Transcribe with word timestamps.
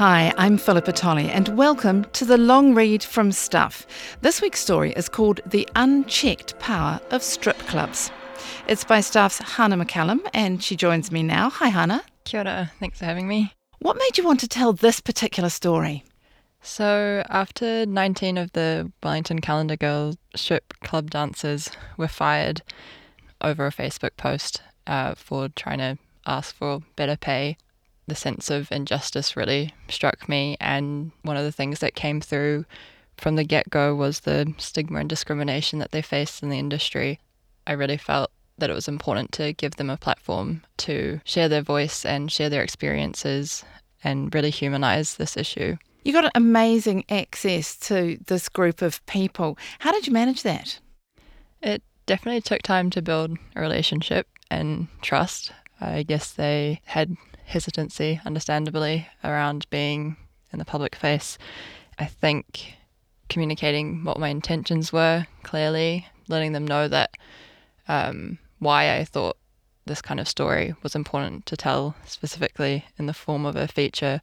Hi, 0.00 0.32
I'm 0.38 0.56
Philippa 0.56 0.92
Tolley, 0.92 1.28
and 1.28 1.58
welcome 1.58 2.04
to 2.14 2.24
the 2.24 2.38
long 2.38 2.74
read 2.74 3.02
from 3.02 3.32
Stuff. 3.32 3.86
This 4.22 4.40
week's 4.40 4.60
story 4.60 4.92
is 4.92 5.10
called 5.10 5.42
The 5.44 5.68
Unchecked 5.76 6.58
Power 6.58 6.98
of 7.10 7.22
Strip 7.22 7.58
Clubs. 7.66 8.10
It's 8.66 8.82
by 8.82 9.02
Stuff's 9.02 9.36
Hannah 9.40 9.76
McCallum, 9.76 10.26
and 10.32 10.64
she 10.64 10.74
joins 10.74 11.12
me 11.12 11.22
now. 11.22 11.50
Hi, 11.50 11.68
Hannah. 11.68 12.02
Kia 12.24 12.40
ora. 12.40 12.72
Thanks 12.80 12.98
for 12.98 13.04
having 13.04 13.28
me. 13.28 13.52
What 13.80 13.98
made 13.98 14.16
you 14.16 14.24
want 14.24 14.40
to 14.40 14.48
tell 14.48 14.72
this 14.72 15.00
particular 15.00 15.50
story? 15.50 16.02
So, 16.62 17.22
after 17.28 17.84
19 17.84 18.38
of 18.38 18.52
the 18.52 18.90
Wellington 19.02 19.42
Calendar 19.42 19.76
Girls 19.76 20.16
strip 20.34 20.72
club 20.80 21.10
dancers 21.10 21.70
were 21.98 22.08
fired 22.08 22.62
over 23.42 23.66
a 23.66 23.70
Facebook 23.70 24.16
post 24.16 24.62
uh, 24.86 25.14
for 25.14 25.50
trying 25.50 25.80
to 25.80 25.98
ask 26.26 26.54
for 26.54 26.80
better 26.96 27.18
pay, 27.18 27.58
the 28.10 28.16
sense 28.16 28.50
of 28.50 28.70
injustice 28.72 29.36
really 29.36 29.72
struck 29.88 30.28
me. 30.28 30.56
And 30.60 31.12
one 31.22 31.36
of 31.36 31.44
the 31.44 31.52
things 31.52 31.78
that 31.78 31.94
came 31.94 32.20
through 32.20 32.66
from 33.16 33.36
the 33.36 33.44
get 33.44 33.70
go 33.70 33.94
was 33.94 34.20
the 34.20 34.52
stigma 34.58 34.98
and 34.98 35.08
discrimination 35.08 35.78
that 35.78 35.92
they 35.92 36.02
faced 36.02 36.42
in 36.42 36.50
the 36.50 36.58
industry. 36.58 37.20
I 37.68 37.72
really 37.72 37.96
felt 37.96 38.32
that 38.58 38.68
it 38.68 38.74
was 38.74 38.88
important 38.88 39.30
to 39.32 39.52
give 39.52 39.76
them 39.76 39.88
a 39.88 39.96
platform 39.96 40.62
to 40.78 41.20
share 41.24 41.48
their 41.48 41.62
voice 41.62 42.04
and 42.04 42.32
share 42.32 42.50
their 42.50 42.64
experiences 42.64 43.64
and 44.02 44.34
really 44.34 44.50
humanize 44.50 45.16
this 45.16 45.36
issue. 45.36 45.76
You 46.04 46.12
got 46.12 46.24
an 46.24 46.32
amazing 46.34 47.04
access 47.10 47.78
to 47.80 48.18
this 48.26 48.48
group 48.48 48.82
of 48.82 49.04
people. 49.06 49.56
How 49.78 49.92
did 49.92 50.08
you 50.08 50.12
manage 50.12 50.42
that? 50.42 50.80
It 51.62 51.82
definitely 52.06 52.40
took 52.40 52.62
time 52.62 52.90
to 52.90 53.02
build 53.02 53.38
a 53.54 53.60
relationship 53.60 54.26
and 54.50 54.88
trust. 55.00 55.52
I 55.80 56.02
guess 56.02 56.32
they 56.32 56.80
had 56.84 57.16
hesitancy, 57.50 58.20
understandably, 58.24 59.06
around 59.22 59.68
being 59.70 60.16
in 60.52 60.58
the 60.58 60.64
public 60.64 60.94
face. 60.94 61.36
I 61.98 62.06
think 62.06 62.74
communicating 63.28 64.04
what 64.04 64.18
my 64.18 64.28
intentions 64.28 64.92
were 64.92 65.26
clearly, 65.42 66.06
letting 66.28 66.52
them 66.52 66.66
know 66.66 66.88
that 66.88 67.16
um, 67.88 68.38
why 68.58 68.96
I 68.96 69.04
thought 69.04 69.36
this 69.86 70.02
kind 70.02 70.20
of 70.20 70.28
story 70.28 70.74
was 70.82 70.94
important 70.94 71.46
to 71.46 71.56
tell, 71.56 71.96
specifically 72.06 72.84
in 72.98 73.06
the 73.06 73.14
form 73.14 73.44
of 73.44 73.56
a 73.56 73.68
feature. 73.68 74.20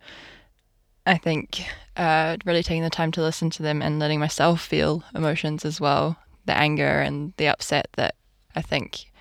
I 1.05 1.17
think 1.17 1.65
uh, 1.95 2.37
really 2.45 2.63
taking 2.63 2.83
the 2.83 2.89
time 2.89 3.11
to 3.13 3.21
listen 3.21 3.49
to 3.51 3.63
them 3.63 3.81
and 3.81 3.99
letting 3.99 4.19
myself 4.19 4.61
feel 4.61 5.03
emotions 5.13 5.65
as 5.65 5.79
well 5.79 6.17
the 6.45 6.57
anger 6.57 7.01
and 7.01 7.33
the 7.37 7.47
upset 7.47 7.89
that 7.97 8.15
I 8.55 8.61
think 8.61 9.11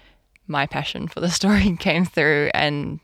my 0.46 0.66
passion 0.66 1.08
for 1.08 1.20
the 1.20 1.30
story 1.40 1.76
came 1.76 2.06
through 2.06 2.50
and 2.54 3.00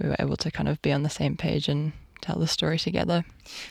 we 0.00 0.08
were 0.08 0.16
able 0.18 0.36
to 0.36 0.50
kind 0.50 0.68
of 0.68 0.80
be 0.82 0.92
on 0.92 1.02
the 1.02 1.10
same 1.10 1.36
page 1.36 1.68
and 1.68 1.92
tell 2.20 2.38
the 2.38 2.46
story 2.46 2.78
together. 2.78 3.24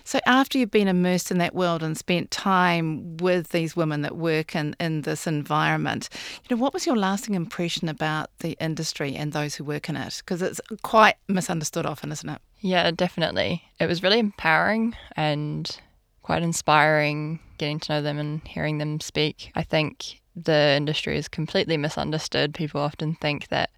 So, 0.03 0.20
after 0.25 0.58
you've 0.58 0.72
been 0.72 0.88
immersed 0.88 1.31
in 1.31 1.38
that 1.39 1.53
world 1.53 1.83
and 1.83 1.97
spent 1.97 2.31
time 2.31 3.17
with 3.17 3.50
these 3.50 3.75
women 3.75 4.02
that 4.02 4.16
work 4.16 4.55
in, 4.55 4.75
in 4.80 5.02
this 5.02 5.28
environment, 5.28 6.09
you 6.48 6.55
know, 6.55 6.61
what 6.61 6.73
was 6.73 6.86
your 6.86 6.95
lasting 6.95 7.36
impression 7.36 7.89
about 7.89 8.30
the 8.39 8.58
industry 8.59 9.16
and 9.16 9.33
those 9.33 9.55
who 9.55 9.64
work 9.64 9.89
in 9.89 9.95
it? 9.95 10.22
Because 10.25 10.42
it's 10.42 10.61
quite 10.81 11.16
misunderstood 11.28 11.86
often, 11.86 12.11
isn't 12.11 12.30
it? 12.30 12.42
Yeah, 12.59 12.89
definitely. 12.92 13.64
It 13.80 13.88
was 13.88 14.02
really 14.02 14.20
empowering 14.20 14.95
and 15.16 15.78
quite 16.23 16.44
inspiring 16.44 17.39
getting 17.58 17.80
to 17.80 17.94
know 17.94 18.02
them 18.02 18.20
and 18.20 18.45
hearing 18.48 18.78
them 18.78 19.00
speak. 19.00 19.52
I 19.55 19.64
think 19.64 20.22
the 20.36 20.75
industry 20.78 21.17
is 21.17 21.28
completely 21.28 21.78
misunderstood. 21.78 22.53
People 22.53 22.81
often 22.81 23.16
think 23.16 23.48
that 23.48 23.72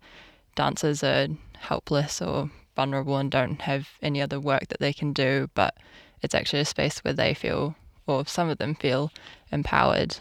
dancers 0.60 1.02
are 1.06 1.30
helpless 1.58 2.22
or 2.22 2.52
vulnerable 2.76 3.16
and 3.16 3.32
don't 3.32 3.62
have 3.62 3.88
any 4.02 4.22
other 4.22 4.42
work 4.42 4.68
that 4.68 4.82
they 4.82 4.92
can 4.92 5.14
do, 5.14 5.50
but 5.54 5.74
it's 6.22 6.36
actually 6.36 6.60
a 6.60 6.66
space 6.66 7.00
where 7.00 7.14
they 7.14 7.34
feel, 7.34 7.76
or 8.08 8.26
some 8.26 8.50
of 8.50 8.58
them 8.58 8.76
feel, 8.76 9.10
empowered. 9.54 10.18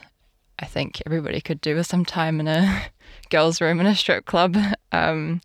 I 0.60 0.66
think 0.66 1.02
everybody 1.04 1.40
could 1.40 1.60
do 1.60 1.74
with 1.74 1.88
some 1.88 2.04
time 2.04 2.38
in 2.38 2.46
a 2.46 2.84
girls' 3.30 3.60
room 3.60 3.80
in 3.80 3.86
a 3.86 3.96
strip 3.96 4.26
club. 4.26 4.56
Um, 4.90 5.42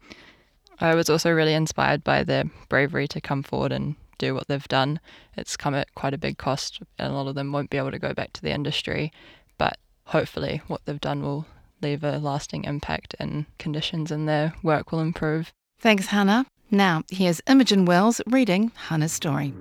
I 0.80 0.96
was 0.96 1.10
also 1.10 1.30
really 1.30 1.54
inspired 1.54 2.02
by 2.02 2.24
their 2.24 2.46
bravery 2.70 3.10
to 3.10 3.20
come 3.20 3.44
forward 3.44 3.74
and 3.74 3.96
do 4.18 4.34
what 4.34 4.48
they've 4.48 4.68
done. 4.70 5.02
It's 5.36 5.58
come 5.58 5.75
at 5.75 5.94
quite 5.96 6.14
a 6.14 6.18
big 6.18 6.38
cost, 6.38 6.81
and 6.98 7.12
a 7.12 7.16
lot 7.16 7.28
of 7.28 7.36
them 7.36 7.52
won't 7.52 7.70
be 7.70 7.78
able 7.78 7.92
to 7.92 8.00
go 8.00 8.14
back 8.14 8.31
to 8.34 8.42
the 8.42 8.52
industry. 8.52 9.12
But 9.58 9.78
hopefully, 10.06 10.62
what 10.68 10.86
they've 10.86 11.02
done 11.02 11.22
will 11.22 11.46
leave 11.84 12.04
a 12.04 12.18
lasting 12.18 12.64
impact 12.64 13.16
and 13.20 13.46
conditions 13.60 14.12
in 14.12 14.26
their 14.26 14.54
work 14.64 14.92
will 14.92 15.02
improve. 15.02 15.54
Thanks, 15.80 16.08
Hannah. 16.08 16.46
Now, 16.72 17.04
here's 17.12 17.42
Imogen 17.48 17.86
Wells 17.86 18.22
reading 18.26 18.72
Hannah's 18.88 19.12
story. 19.12 19.54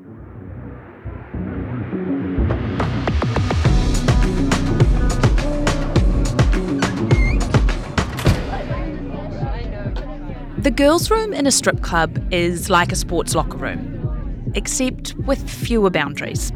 The 10.59 10.71
girls' 10.71 11.11
room 11.11 11.32
in 11.34 11.49
a 11.49 11.50
strip 11.50 11.82
club 11.82 12.25
is 12.32 12.71
like 12.71 12.93
a 12.93 12.97
sports 12.97 13.34
locker 13.34 13.56
room, 13.59 14.53
except 14.55 15.15
with 15.27 15.50
fewer 15.50 15.91
boundaries. 15.91 16.53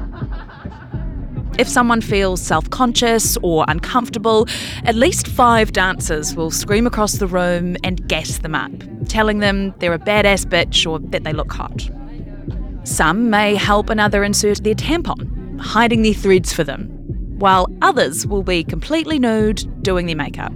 If 1.58 1.68
someone 1.68 2.02
feels 2.02 2.42
self 2.42 2.68
conscious 2.68 3.38
or 3.42 3.64
uncomfortable, 3.66 4.46
at 4.84 4.94
least 4.94 5.26
five 5.26 5.72
dancers 5.72 6.34
will 6.34 6.50
scream 6.50 6.86
across 6.86 7.14
the 7.14 7.26
room 7.26 7.76
and 7.82 8.06
gas 8.08 8.38
them 8.38 8.54
up, 8.54 8.72
telling 9.08 9.38
them 9.38 9.72
they're 9.78 9.94
a 9.94 9.98
badass 9.98 10.44
bitch 10.44 10.86
or 10.88 10.98
that 11.10 11.24
they 11.24 11.32
look 11.32 11.52
hot. 11.52 11.88
Some 12.84 13.30
may 13.30 13.54
help 13.54 13.88
another 13.88 14.22
insert 14.22 14.64
their 14.64 14.74
tampon, 14.74 15.58
hiding 15.58 16.02
their 16.02 16.12
threads 16.12 16.52
for 16.52 16.62
them, 16.62 16.88
while 17.38 17.68
others 17.80 18.26
will 18.26 18.42
be 18.42 18.62
completely 18.62 19.18
nude 19.18 19.82
doing 19.82 20.06
their 20.06 20.16
makeup. 20.16 20.52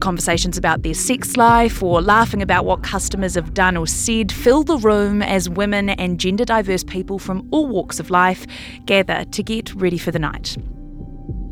Conversations 0.00 0.56
about 0.56 0.82
their 0.82 0.94
sex 0.94 1.36
life 1.36 1.82
or 1.82 2.00
laughing 2.00 2.40
about 2.40 2.64
what 2.64 2.82
customers 2.82 3.34
have 3.34 3.52
done 3.52 3.76
or 3.76 3.86
said 3.86 4.30
fill 4.30 4.62
the 4.62 4.78
room 4.78 5.22
as 5.22 5.48
women 5.48 5.90
and 5.90 6.20
gender 6.20 6.44
diverse 6.44 6.84
people 6.84 7.18
from 7.18 7.46
all 7.50 7.66
walks 7.66 7.98
of 7.98 8.10
life 8.10 8.46
gather 8.86 9.24
to 9.24 9.42
get 9.42 9.74
ready 9.74 9.98
for 9.98 10.10
the 10.10 10.18
night. 10.18 10.56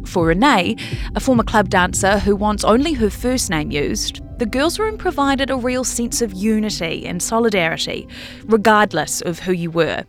For 0.06 0.26
Renee, 0.26 0.76
a 1.14 1.20
former 1.20 1.42
club 1.42 1.68
dancer 1.68 2.18
who 2.18 2.36
wants 2.36 2.62
only 2.62 2.92
her 2.92 3.10
first 3.10 3.50
name 3.50 3.72
used, 3.72 4.20
the 4.38 4.46
girls' 4.46 4.78
room 4.78 4.96
provided 4.96 5.50
a 5.50 5.56
real 5.56 5.82
sense 5.82 6.22
of 6.22 6.32
unity 6.32 7.06
and 7.06 7.20
solidarity, 7.20 8.06
regardless 8.44 9.20
of 9.22 9.40
who 9.40 9.52
you 9.52 9.70
were. 9.70 10.04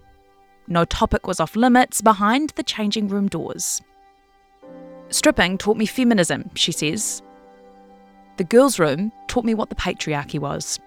No 0.68 0.86
topic 0.86 1.26
was 1.26 1.40
off 1.40 1.56
limits 1.56 2.02
behind 2.02 2.52
the 2.52 2.64
changing 2.64 3.08
room 3.08 3.28
doors. 3.28 3.82
Stripping 5.10 5.58
taught 5.58 5.78
me 5.78 5.86
feminism, 5.86 6.52
she 6.54 6.72
says, 6.72 7.22
the 8.38 8.44
girls' 8.44 8.80
room 8.80 9.12
taught 9.28 9.46
me 9.46 9.54
what 9.54 9.70
the 9.70 9.76
patriarchy 9.76 10.40
was. 10.40 10.80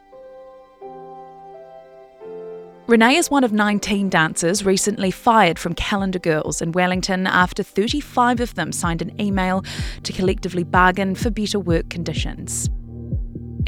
Renee 2.87 3.16
is 3.16 3.31
one 3.31 3.44
of 3.44 3.53
19 3.53 4.09
dancers 4.09 4.65
recently 4.65 5.12
fired 5.12 5.60
from 5.60 5.75
Calendar 5.75 6.19
Girls 6.19 6.60
in 6.60 6.72
Wellington 6.72 7.28
after 7.28 7.62
35 7.62 8.41
of 8.41 8.55
them 8.55 8.72
signed 8.72 9.00
an 9.00 9.21
email 9.21 9.62
to 10.03 10.12
collectively 10.12 10.65
bargain 10.65 11.15
for 11.15 11.31
better 11.31 11.60
work 11.60 11.89
conditions. 11.89 12.69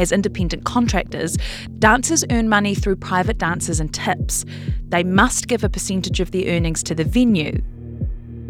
As 0.01 0.11
independent 0.11 0.65
contractors, 0.65 1.37
dancers 1.79 2.25
earn 2.31 2.49
money 2.49 2.75
through 2.75 2.97
private 2.97 3.39
dances 3.39 3.79
and 3.79 3.95
tips. 3.95 4.45
They 4.89 5.05
must 5.05 5.47
give 5.47 5.63
a 5.63 5.69
percentage 5.69 6.19
of 6.19 6.33
their 6.33 6.57
earnings 6.57 6.83
to 6.85 6.95
the 6.95 7.05
venue, 7.05 7.63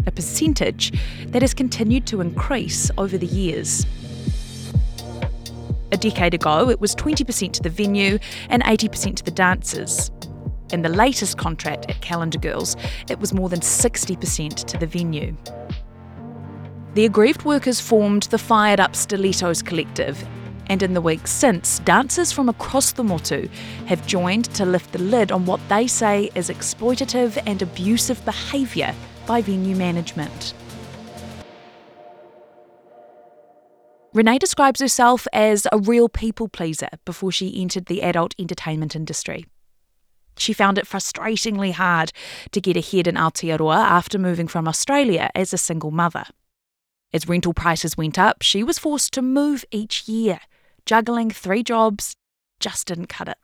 a 0.07 0.11
percentage 0.11 0.93
that 1.27 1.43
has 1.43 1.53
continued 1.53 2.07
to 2.07 2.23
increase 2.23 2.91
over 2.97 3.19
the 3.19 3.27
years. 3.27 3.85
A 5.93 5.97
decade 5.99 6.33
ago, 6.33 6.71
it 6.71 6.81
was 6.81 6.95
20% 6.95 7.53
to 7.53 7.63
the 7.63 7.69
venue 7.69 8.19
and 8.49 8.65
80% 8.65 9.17
to 9.17 9.23
the 9.23 9.31
dancers. 9.31 10.11
In 10.73 10.81
the 10.81 10.89
latest 10.89 11.37
contract 11.37 11.85
at 11.91 12.01
Calendar 12.01 12.39
Girls, 12.39 12.77
it 13.11 13.21
was 13.21 13.35
more 13.35 13.51
than 13.51 13.61
60% 13.61 14.65
to 14.65 14.79
the 14.79 14.87
venue. 14.87 15.37
The 16.95 17.05
aggrieved 17.05 17.45
workers 17.45 17.79
formed 17.79 18.23
the 18.25 18.39
Fired 18.39 18.81
Up 18.81 18.97
Stilettos 18.97 19.61
Collective, 19.61 20.27
and 20.69 20.83
in 20.83 20.95
the 20.95 21.03
weeks 21.03 21.31
since, 21.31 21.81
dancers 21.81 22.33
from 22.33 22.49
across 22.49 22.93
the 22.93 23.05
motu 23.05 23.51
have 23.85 24.07
joined 24.07 24.47
to 24.55 24.65
lift 24.65 24.93
the 24.93 24.99
lid 24.99 25.31
on 25.31 25.45
what 25.45 25.61
they 25.69 25.87
say 25.87 26.31
is 26.35 26.49
exploitative 26.49 27.43
and 27.47 27.61
abusive 27.61 28.25
behaviour 28.25 28.95
by 29.27 29.43
venue 29.43 29.77
management. 29.77 30.55
Renee 34.15 34.39
describes 34.39 34.81
herself 34.81 35.27
as 35.33 35.67
a 35.73 35.79
real 35.79 36.09
people 36.09 36.47
pleaser 36.47 36.89
before 37.07 37.33
she 37.33 37.61
entered 37.61 37.87
the 37.87 38.03
adult 38.03 38.35
entertainment 38.39 38.95
industry. 38.95 39.47
She 40.37 40.53
found 40.53 40.77
it 40.77 40.87
frustratingly 40.87 41.73
hard 41.73 42.13
to 42.51 42.61
get 42.61 42.77
ahead 42.77 43.07
in 43.07 43.15
Aotearoa 43.15 43.77
after 43.77 44.19
moving 44.19 44.49
from 44.49 44.69
Australia 44.69 45.31
as 45.35 45.53
a 45.53 45.59
single 45.59 45.91
mother. 45.91 46.25
As 47.15 47.29
rental 47.29 47.55
prices 47.55 47.97
went 47.97 48.19
up, 48.19 48.43
she 48.43 48.63
was 48.63 48.79
forced 48.79 49.13
to 49.15 49.23
move 49.23 49.65
each 49.71 50.07
year. 50.09 50.41
Juggling 50.85 51.31
three 51.31 51.63
jobs 51.63 52.17
just 52.61 52.89
didn't 52.89 53.09
cut 53.09 53.29
it. 53.29 53.39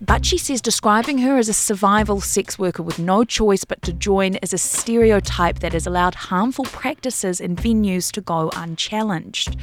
But 0.00 0.24
she 0.24 0.38
says 0.38 0.60
describing 0.60 1.18
her 1.18 1.38
as 1.38 1.48
a 1.48 1.52
survival 1.52 2.20
sex 2.20 2.56
worker 2.56 2.84
with 2.84 3.00
no 3.00 3.24
choice 3.24 3.64
but 3.64 3.82
to 3.82 3.92
join 3.92 4.36
is 4.36 4.52
a 4.52 4.58
stereotype 4.58 5.58
that 5.58 5.72
has 5.72 5.86
allowed 5.86 6.14
harmful 6.14 6.66
practices 6.66 7.40
in 7.40 7.56
venues 7.56 8.12
to 8.12 8.20
go 8.20 8.50
unchallenged. 8.54 9.56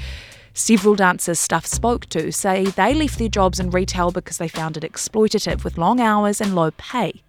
Several 0.54 0.96
dancers 0.96 1.40
Stuff 1.40 1.66
spoke 1.66 2.08
to 2.08 2.32
say 2.32 2.66
they 2.66 2.94
left 2.94 3.18
their 3.18 3.30
jobs 3.30 3.62
in 3.62 3.70
retail 3.70 4.12
because 4.12 4.38
they 4.38 4.50
found 4.50 4.76
it 4.76 4.84
exploitative 4.84 5.64
with 5.64 5.78
long 5.78 6.02
hours 6.02 6.42
and 6.42 6.54
low 6.54 6.72
pay. 6.72 7.22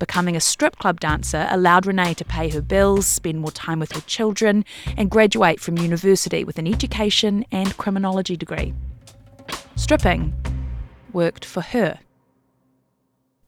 Becoming 0.00 0.36
a 0.36 0.40
strip 0.40 0.76
club 0.78 1.00
dancer 1.00 1.46
allowed 1.50 1.86
Renee 1.86 2.14
to 2.14 2.24
pay 2.24 2.48
her 2.50 2.62
bills, 2.62 3.06
spend 3.06 3.40
more 3.40 3.50
time 3.50 3.80
with 3.80 3.92
her 3.92 4.00
children, 4.02 4.64
and 4.96 5.10
graduate 5.10 5.58
from 5.60 5.78
university 5.78 6.44
with 6.44 6.58
an 6.58 6.68
education 6.68 7.44
and 7.50 7.76
criminology 7.76 8.36
degree. 8.36 8.74
Stripping 9.76 10.32
worked 11.12 11.44
for 11.44 11.60
her. 11.60 11.98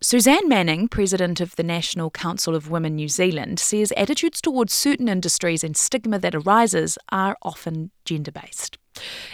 Suzanne 0.02 0.48
Manning, 0.48 0.88
president 0.88 1.42
of 1.42 1.56
the 1.56 1.62
National 1.62 2.10
Council 2.10 2.54
of 2.54 2.70
Women 2.70 2.94
New 2.94 3.06
Zealand, 3.06 3.60
says 3.60 3.92
attitudes 3.98 4.40
towards 4.40 4.72
certain 4.72 5.10
industries 5.10 5.62
and 5.62 5.76
stigma 5.76 6.18
that 6.20 6.34
arises 6.34 6.96
are 7.12 7.36
often 7.42 7.90
gender 8.06 8.32
based. 8.32 8.78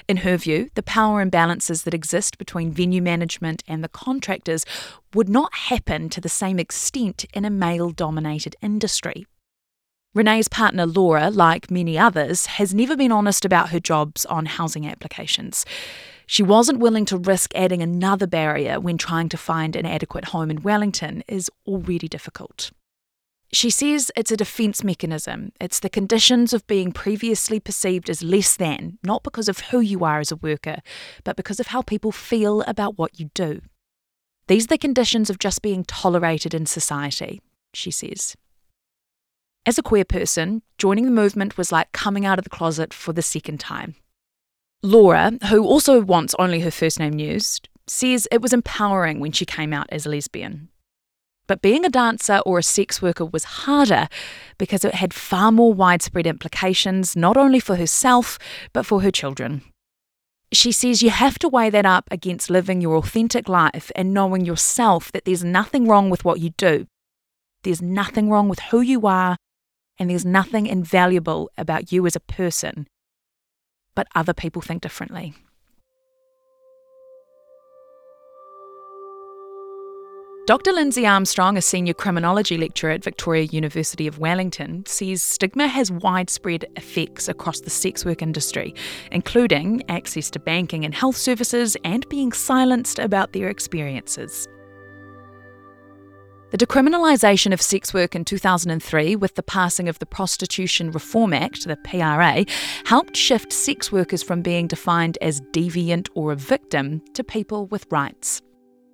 In 0.08 0.18
her 0.18 0.36
view, 0.36 0.70
the 0.74 0.82
power 0.82 1.24
imbalances 1.24 1.84
that 1.84 1.94
exist 1.94 2.36
between 2.36 2.72
venue 2.72 3.00
management 3.00 3.62
and 3.68 3.84
the 3.84 3.88
contractors 3.88 4.64
would 5.14 5.28
not 5.28 5.54
happen 5.54 6.08
to 6.08 6.20
the 6.20 6.28
same 6.28 6.58
extent 6.58 7.26
in 7.32 7.44
a 7.44 7.50
male 7.50 7.90
dominated 7.90 8.56
industry. 8.60 9.24
Renee's 10.16 10.48
partner 10.48 10.84
Laura, 10.84 11.30
like 11.30 11.70
many 11.70 11.96
others, 11.96 12.46
has 12.46 12.74
never 12.74 12.96
been 12.96 13.12
honest 13.12 13.44
about 13.44 13.68
her 13.68 13.78
jobs 13.78 14.26
on 14.26 14.46
housing 14.46 14.84
applications. 14.84 15.64
She 16.26 16.42
wasn't 16.42 16.80
willing 16.80 17.04
to 17.06 17.16
risk 17.16 17.52
adding 17.54 17.82
another 17.82 18.26
barrier 18.26 18.80
when 18.80 18.98
trying 18.98 19.28
to 19.28 19.36
find 19.36 19.76
an 19.76 19.86
adequate 19.86 20.26
home 20.26 20.50
in 20.50 20.62
Wellington 20.62 21.22
is 21.28 21.50
already 21.66 22.08
difficult. 22.08 22.72
She 23.52 23.70
says 23.70 24.10
it's 24.16 24.32
a 24.32 24.36
defence 24.36 24.82
mechanism. 24.82 25.52
It's 25.60 25.78
the 25.78 25.88
conditions 25.88 26.52
of 26.52 26.66
being 26.66 26.90
previously 26.90 27.60
perceived 27.60 28.10
as 28.10 28.24
less 28.24 28.56
than, 28.56 28.98
not 29.04 29.22
because 29.22 29.48
of 29.48 29.60
who 29.60 29.80
you 29.80 30.04
are 30.04 30.18
as 30.18 30.32
a 30.32 30.36
worker, 30.36 30.78
but 31.22 31.36
because 31.36 31.60
of 31.60 31.68
how 31.68 31.82
people 31.82 32.10
feel 32.10 32.62
about 32.62 32.98
what 32.98 33.20
you 33.20 33.30
do. 33.34 33.60
These 34.48 34.64
are 34.64 34.74
the 34.74 34.78
conditions 34.78 35.30
of 35.30 35.38
just 35.38 35.62
being 35.62 35.84
tolerated 35.84 36.54
in 36.54 36.66
society, 36.66 37.40
she 37.72 37.92
says. 37.92 38.36
As 39.64 39.78
a 39.78 39.82
queer 39.82 40.04
person, 40.04 40.62
joining 40.76 41.04
the 41.04 41.10
movement 41.10 41.56
was 41.56 41.72
like 41.72 41.92
coming 41.92 42.26
out 42.26 42.38
of 42.38 42.44
the 42.44 42.50
closet 42.50 42.92
for 42.92 43.12
the 43.12 43.22
second 43.22 43.58
time. 43.58 43.94
Laura, 44.86 45.32
who 45.48 45.64
also 45.64 46.00
wants 46.00 46.34
only 46.38 46.60
her 46.60 46.70
first 46.70 47.00
name 47.00 47.18
used, 47.18 47.68
says 47.88 48.28
it 48.30 48.40
was 48.40 48.52
empowering 48.52 49.18
when 49.18 49.32
she 49.32 49.44
came 49.44 49.72
out 49.72 49.88
as 49.90 50.06
a 50.06 50.08
lesbian. 50.08 50.68
But 51.48 51.60
being 51.60 51.84
a 51.84 51.88
dancer 51.88 52.40
or 52.46 52.60
a 52.60 52.62
sex 52.62 53.02
worker 53.02 53.24
was 53.24 53.44
harder 53.66 54.08
because 54.58 54.84
it 54.84 54.94
had 54.94 55.12
far 55.12 55.50
more 55.50 55.74
widespread 55.74 56.26
implications, 56.26 57.16
not 57.16 57.36
only 57.36 57.58
for 57.58 57.74
herself, 57.74 58.38
but 58.72 58.86
for 58.86 59.02
her 59.02 59.10
children. 59.10 59.62
She 60.52 60.70
says 60.70 61.02
you 61.02 61.10
have 61.10 61.36
to 61.40 61.48
weigh 61.48 61.70
that 61.70 61.84
up 61.84 62.04
against 62.12 62.48
living 62.48 62.80
your 62.80 62.96
authentic 62.96 63.48
life 63.48 63.90
and 63.96 64.14
knowing 64.14 64.44
yourself 64.44 65.10
that 65.10 65.24
there's 65.24 65.42
nothing 65.42 65.88
wrong 65.88 66.10
with 66.10 66.24
what 66.24 66.38
you 66.38 66.50
do. 66.50 66.86
There's 67.64 67.82
nothing 67.82 68.30
wrong 68.30 68.48
with 68.48 68.60
who 68.70 68.80
you 68.80 69.04
are, 69.08 69.36
and 69.98 70.10
there's 70.10 70.24
nothing 70.24 70.68
invaluable 70.68 71.50
about 71.58 71.90
you 71.90 72.06
as 72.06 72.14
a 72.14 72.20
person. 72.20 72.86
But 73.96 74.06
other 74.14 74.32
people 74.32 74.62
think 74.62 74.82
differently. 74.82 75.34
Dr. 80.46 80.72
Lindsay 80.72 81.04
Armstrong, 81.04 81.56
a 81.56 81.60
senior 81.60 81.92
criminology 81.92 82.56
lecturer 82.56 82.92
at 82.92 83.02
Victoria 83.02 83.42
University 83.50 84.06
of 84.06 84.20
Wellington, 84.20 84.86
says 84.86 85.20
stigma 85.20 85.66
has 85.66 85.90
widespread 85.90 86.66
effects 86.76 87.26
across 87.26 87.58
the 87.58 87.70
sex 87.70 88.04
work 88.04 88.22
industry, 88.22 88.72
including 89.10 89.82
access 89.88 90.30
to 90.30 90.38
banking 90.38 90.84
and 90.84 90.94
health 90.94 91.16
services 91.16 91.76
and 91.82 92.08
being 92.08 92.30
silenced 92.30 93.00
about 93.00 93.32
their 93.32 93.48
experiences. 93.48 94.46
The 96.50 96.58
decriminalisation 96.58 97.52
of 97.52 97.60
sex 97.60 97.92
work 97.92 98.14
in 98.14 98.24
2003, 98.24 99.16
with 99.16 99.34
the 99.34 99.42
passing 99.42 99.88
of 99.88 99.98
the 99.98 100.06
Prostitution 100.06 100.92
Reform 100.92 101.32
Act, 101.32 101.66
the 101.66 101.76
PRA, 101.76 102.44
helped 102.84 103.16
shift 103.16 103.52
sex 103.52 103.90
workers 103.90 104.22
from 104.22 104.42
being 104.42 104.68
defined 104.68 105.18
as 105.20 105.40
deviant 105.50 106.08
or 106.14 106.30
a 106.30 106.36
victim 106.36 107.02
to 107.14 107.24
people 107.24 107.66
with 107.66 107.84
rights. 107.90 108.42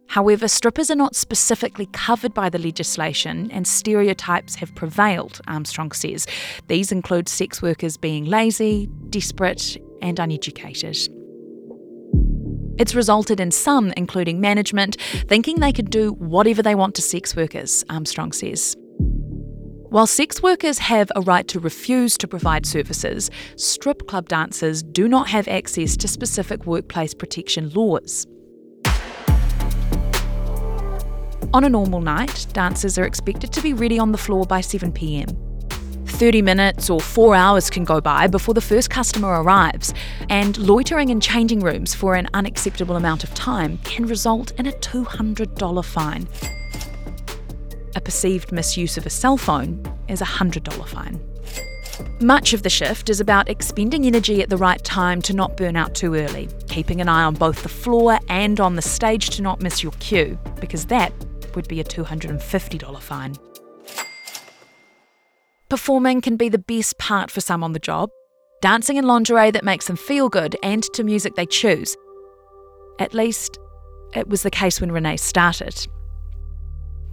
However, 0.08 0.48
strippers 0.48 0.90
are 0.90 0.96
not 0.96 1.14
specifically 1.14 1.88
covered 1.92 2.32
by 2.32 2.48
the 2.48 2.58
legislation, 2.58 3.50
and 3.50 3.66
stereotypes 3.66 4.54
have 4.54 4.74
prevailed, 4.74 5.42
Armstrong 5.46 5.92
says. 5.92 6.26
These 6.68 6.90
include 6.90 7.28
sex 7.28 7.60
workers 7.60 7.98
being 7.98 8.24
lazy, 8.24 8.88
desperate, 9.10 9.76
and 10.00 10.18
uneducated. 10.18 10.96
It's 12.82 12.96
resulted 12.96 13.38
in 13.38 13.52
some, 13.52 13.92
including 13.96 14.40
management, 14.40 14.96
thinking 15.28 15.60
they 15.60 15.70
could 15.70 15.88
do 15.88 16.14
whatever 16.14 16.64
they 16.64 16.74
want 16.74 16.96
to 16.96 17.02
sex 17.02 17.36
workers, 17.36 17.84
Armstrong 17.88 18.32
says. 18.32 18.74
While 19.90 20.08
sex 20.08 20.42
workers 20.42 20.78
have 20.78 21.12
a 21.14 21.20
right 21.20 21.46
to 21.46 21.60
refuse 21.60 22.18
to 22.18 22.26
provide 22.26 22.66
services, 22.66 23.30
strip 23.54 24.08
club 24.08 24.28
dancers 24.28 24.82
do 24.82 25.06
not 25.06 25.28
have 25.28 25.46
access 25.46 25.96
to 25.98 26.08
specific 26.08 26.66
workplace 26.66 27.14
protection 27.14 27.70
laws. 27.70 28.26
On 31.54 31.62
a 31.62 31.68
normal 31.68 32.00
night, 32.00 32.48
dancers 32.52 32.98
are 32.98 33.04
expected 33.04 33.52
to 33.52 33.62
be 33.62 33.74
ready 33.74 34.00
on 34.00 34.10
the 34.10 34.18
floor 34.18 34.44
by 34.44 34.60
7pm. 34.60 35.51
30 36.12 36.42
minutes 36.42 36.90
or 36.90 37.00
four 37.00 37.34
hours 37.34 37.70
can 37.70 37.84
go 37.84 38.00
by 38.00 38.26
before 38.26 38.54
the 38.54 38.60
first 38.60 38.90
customer 38.90 39.42
arrives, 39.42 39.94
and 40.28 40.56
loitering 40.58 41.08
in 41.08 41.20
changing 41.20 41.60
rooms 41.60 41.94
for 41.94 42.14
an 42.14 42.28
unacceptable 42.34 42.96
amount 42.96 43.24
of 43.24 43.34
time 43.34 43.78
can 43.78 44.06
result 44.06 44.52
in 44.52 44.66
a 44.66 44.72
$200 44.72 45.84
fine. 45.84 46.28
A 47.96 48.00
perceived 48.00 48.52
misuse 48.52 48.96
of 48.96 49.06
a 49.06 49.10
cell 49.10 49.36
phone 49.36 49.84
is 50.08 50.20
a 50.20 50.26
$100 50.26 50.86
fine. 50.86 51.20
Much 52.20 52.52
of 52.52 52.62
the 52.62 52.70
shift 52.70 53.10
is 53.10 53.20
about 53.20 53.48
expending 53.48 54.06
energy 54.06 54.42
at 54.42 54.48
the 54.48 54.56
right 54.56 54.82
time 54.84 55.20
to 55.22 55.34
not 55.34 55.56
burn 55.56 55.76
out 55.76 55.94
too 55.94 56.14
early, 56.14 56.48
keeping 56.68 57.00
an 57.00 57.08
eye 57.08 57.24
on 57.24 57.34
both 57.34 57.62
the 57.62 57.68
floor 57.68 58.18
and 58.28 58.60
on 58.60 58.76
the 58.76 58.82
stage 58.82 59.30
to 59.30 59.42
not 59.42 59.60
miss 59.60 59.82
your 59.82 59.92
cue, 59.92 60.38
because 60.60 60.86
that 60.86 61.12
would 61.54 61.68
be 61.68 61.80
a 61.80 61.84
$250 61.84 63.00
fine. 63.00 63.36
Performing 65.72 66.20
can 66.20 66.36
be 66.36 66.50
the 66.50 66.58
best 66.58 66.98
part 66.98 67.30
for 67.30 67.40
some 67.40 67.64
on 67.64 67.72
the 67.72 67.78
job, 67.78 68.10
dancing 68.60 68.98
in 68.98 69.06
lingerie 69.06 69.50
that 69.52 69.64
makes 69.64 69.86
them 69.86 69.96
feel 69.96 70.28
good 70.28 70.54
and 70.62 70.82
to 70.92 71.02
music 71.02 71.34
they 71.34 71.46
choose. 71.46 71.96
At 72.98 73.14
least, 73.14 73.58
it 74.14 74.28
was 74.28 74.42
the 74.42 74.50
case 74.50 74.82
when 74.82 74.92
Renee 74.92 75.16
started. 75.16 75.86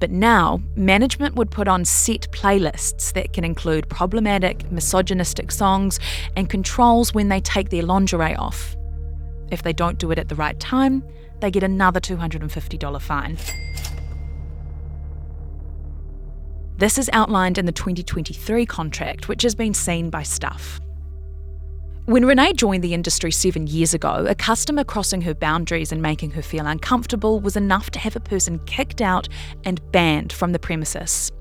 But 0.01 0.11
now, 0.11 0.61
management 0.75 1.35
would 1.35 1.51
put 1.51 1.69
on 1.69 1.85
set 1.85 2.29
playlists 2.33 3.13
that 3.13 3.31
can 3.31 3.45
include 3.45 3.87
problematic, 3.87 4.69
misogynistic 4.69 5.53
songs 5.53 5.97
and 6.35 6.49
controls 6.49 7.13
when 7.13 7.29
they 7.29 7.39
take 7.39 7.69
their 7.69 7.83
lingerie 7.83 8.35
off. 8.35 8.75
If 9.51 9.63
they 9.63 9.71
don't 9.71 9.99
do 9.99 10.11
it 10.11 10.19
at 10.19 10.27
the 10.27 10.35
right 10.35 10.59
time, 10.59 11.01
they 11.39 11.49
get 11.49 11.63
another 11.63 12.01
$250 12.01 13.01
fine. 13.01 13.37
This 16.79 16.98
is 16.98 17.09
outlined 17.12 17.57
in 17.57 17.65
the 17.65 17.74
2023 17.74 18.65
contract, 18.65 19.27
which 19.27 19.41
has 19.41 19.53
been 19.53 19.74
seen 19.74 20.09
by 20.09 20.24
Stuff. 20.24 20.79
When 22.05 22.25
Renee 22.25 22.53
joined 22.53 22.86
the 22.86 22.93
industry 22.93 23.33
seven 23.33 23.67
years 23.67 23.93
ago, 23.93 24.25
a 24.29 24.33
customer 24.33 24.86
crossing 24.86 25.19
her 25.24 25.33
boundaries 25.33 25.91
and 25.91 26.01
making 26.01 26.31
her 26.31 26.41
feel 26.41 26.65
uncomfortable 26.65 27.41
was 27.41 27.57
enough 27.57 27.91
to 27.91 28.00
have 28.00 28.15
a 28.15 28.21
person 28.21 28.59
kicked 28.59 29.01
out 29.01 29.27
and 29.65 29.81
banned 29.91 30.31
from 30.31 30.53
the 30.53 30.57
premises. 30.57 31.33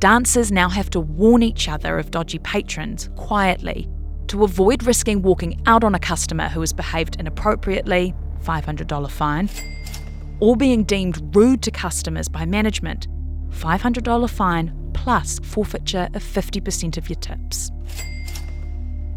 Dancers 0.00 0.50
now 0.50 0.68
have 0.68 0.90
to 0.90 0.98
warn 0.98 1.44
each 1.44 1.68
other 1.68 1.96
of 1.96 2.10
dodgy 2.10 2.40
patrons 2.40 3.10
quietly 3.14 3.88
to 4.26 4.42
avoid 4.42 4.82
risking 4.82 5.22
walking 5.22 5.62
out 5.66 5.84
on 5.84 5.94
a 5.94 6.00
customer 6.00 6.48
who 6.48 6.58
has 6.62 6.72
behaved 6.72 7.14
inappropriately, 7.20 8.12
$500 8.42 9.08
fine, 9.12 9.48
or 10.40 10.56
being 10.56 10.82
deemed 10.82 11.36
rude 11.36 11.62
to 11.62 11.70
customers 11.70 12.28
by 12.28 12.44
management, 12.44 13.06
$500 13.54 14.30
fine 14.30 14.90
plus 14.92 15.38
forfeiture 15.40 16.08
of 16.14 16.22
50% 16.22 16.96
of 16.96 17.08
your 17.08 17.18
tips. 17.18 17.70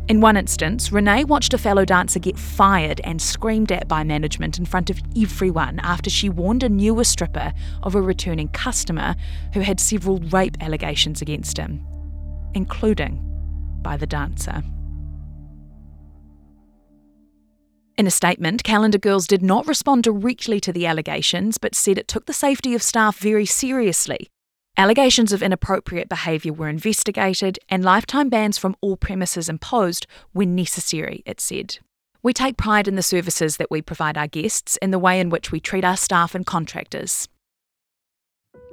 In 0.09 0.21
one 0.21 0.37
instance, 0.37 0.89
Renee 0.89 1.25
watched 1.25 1.53
a 1.53 1.57
fellow 1.57 1.83
dancer 1.83 2.19
get 2.19 2.39
fired 2.39 3.01
and 3.03 3.21
screamed 3.21 3.73
at 3.73 3.89
by 3.89 4.05
management 4.05 4.57
in 4.57 4.65
front 4.65 4.89
of 4.89 5.01
everyone 5.21 5.79
after 5.79 6.09
she 6.09 6.29
warned 6.29 6.63
a 6.63 6.69
newer 6.69 7.03
stripper 7.03 7.51
of 7.83 7.93
a 7.93 8.01
returning 8.01 8.47
customer 8.49 9.15
who 9.53 9.59
had 9.59 9.81
several 9.81 10.19
rape 10.19 10.55
allegations 10.61 11.21
against 11.21 11.57
him, 11.57 11.85
including 12.53 13.21
by 13.81 13.97
the 13.97 14.07
dancer. 14.07 14.63
In 17.97 18.05
a 18.05 18.11
statement, 18.11 18.63
Calendar 18.63 18.99
Girls 18.99 19.25
did 19.25 19.41
not 19.41 19.67
respond 19.67 20.03
directly 20.03 20.59
to 20.59 20.71
the 20.71 20.85
allegations, 20.85 21.57
but 21.57 21.73
said 21.73 21.97
it 21.97 22.07
took 22.07 22.27
the 22.27 22.33
safety 22.33 22.75
of 22.75 22.83
staff 22.83 23.17
very 23.17 23.47
seriously. 23.47 24.29
Allegations 24.77 25.33
of 25.33 25.41
inappropriate 25.41 26.07
behaviour 26.07 26.53
were 26.53 26.69
investigated 26.69 27.57
and 27.69 27.83
lifetime 27.83 28.29
bans 28.29 28.59
from 28.59 28.75
all 28.81 28.97
premises 28.97 29.49
imposed 29.49 30.05
when 30.31 30.53
necessary, 30.53 31.23
it 31.25 31.41
said. 31.41 31.79
We 32.21 32.33
take 32.33 32.55
pride 32.55 32.87
in 32.87 32.93
the 32.93 33.01
services 33.01 33.57
that 33.57 33.71
we 33.71 33.81
provide 33.81 34.15
our 34.15 34.27
guests 34.27 34.77
and 34.79 34.93
the 34.93 34.99
way 34.99 35.19
in 35.19 35.31
which 35.31 35.51
we 35.51 35.59
treat 35.59 35.83
our 35.83 35.97
staff 35.97 36.35
and 36.35 36.45
contractors. 36.45 37.27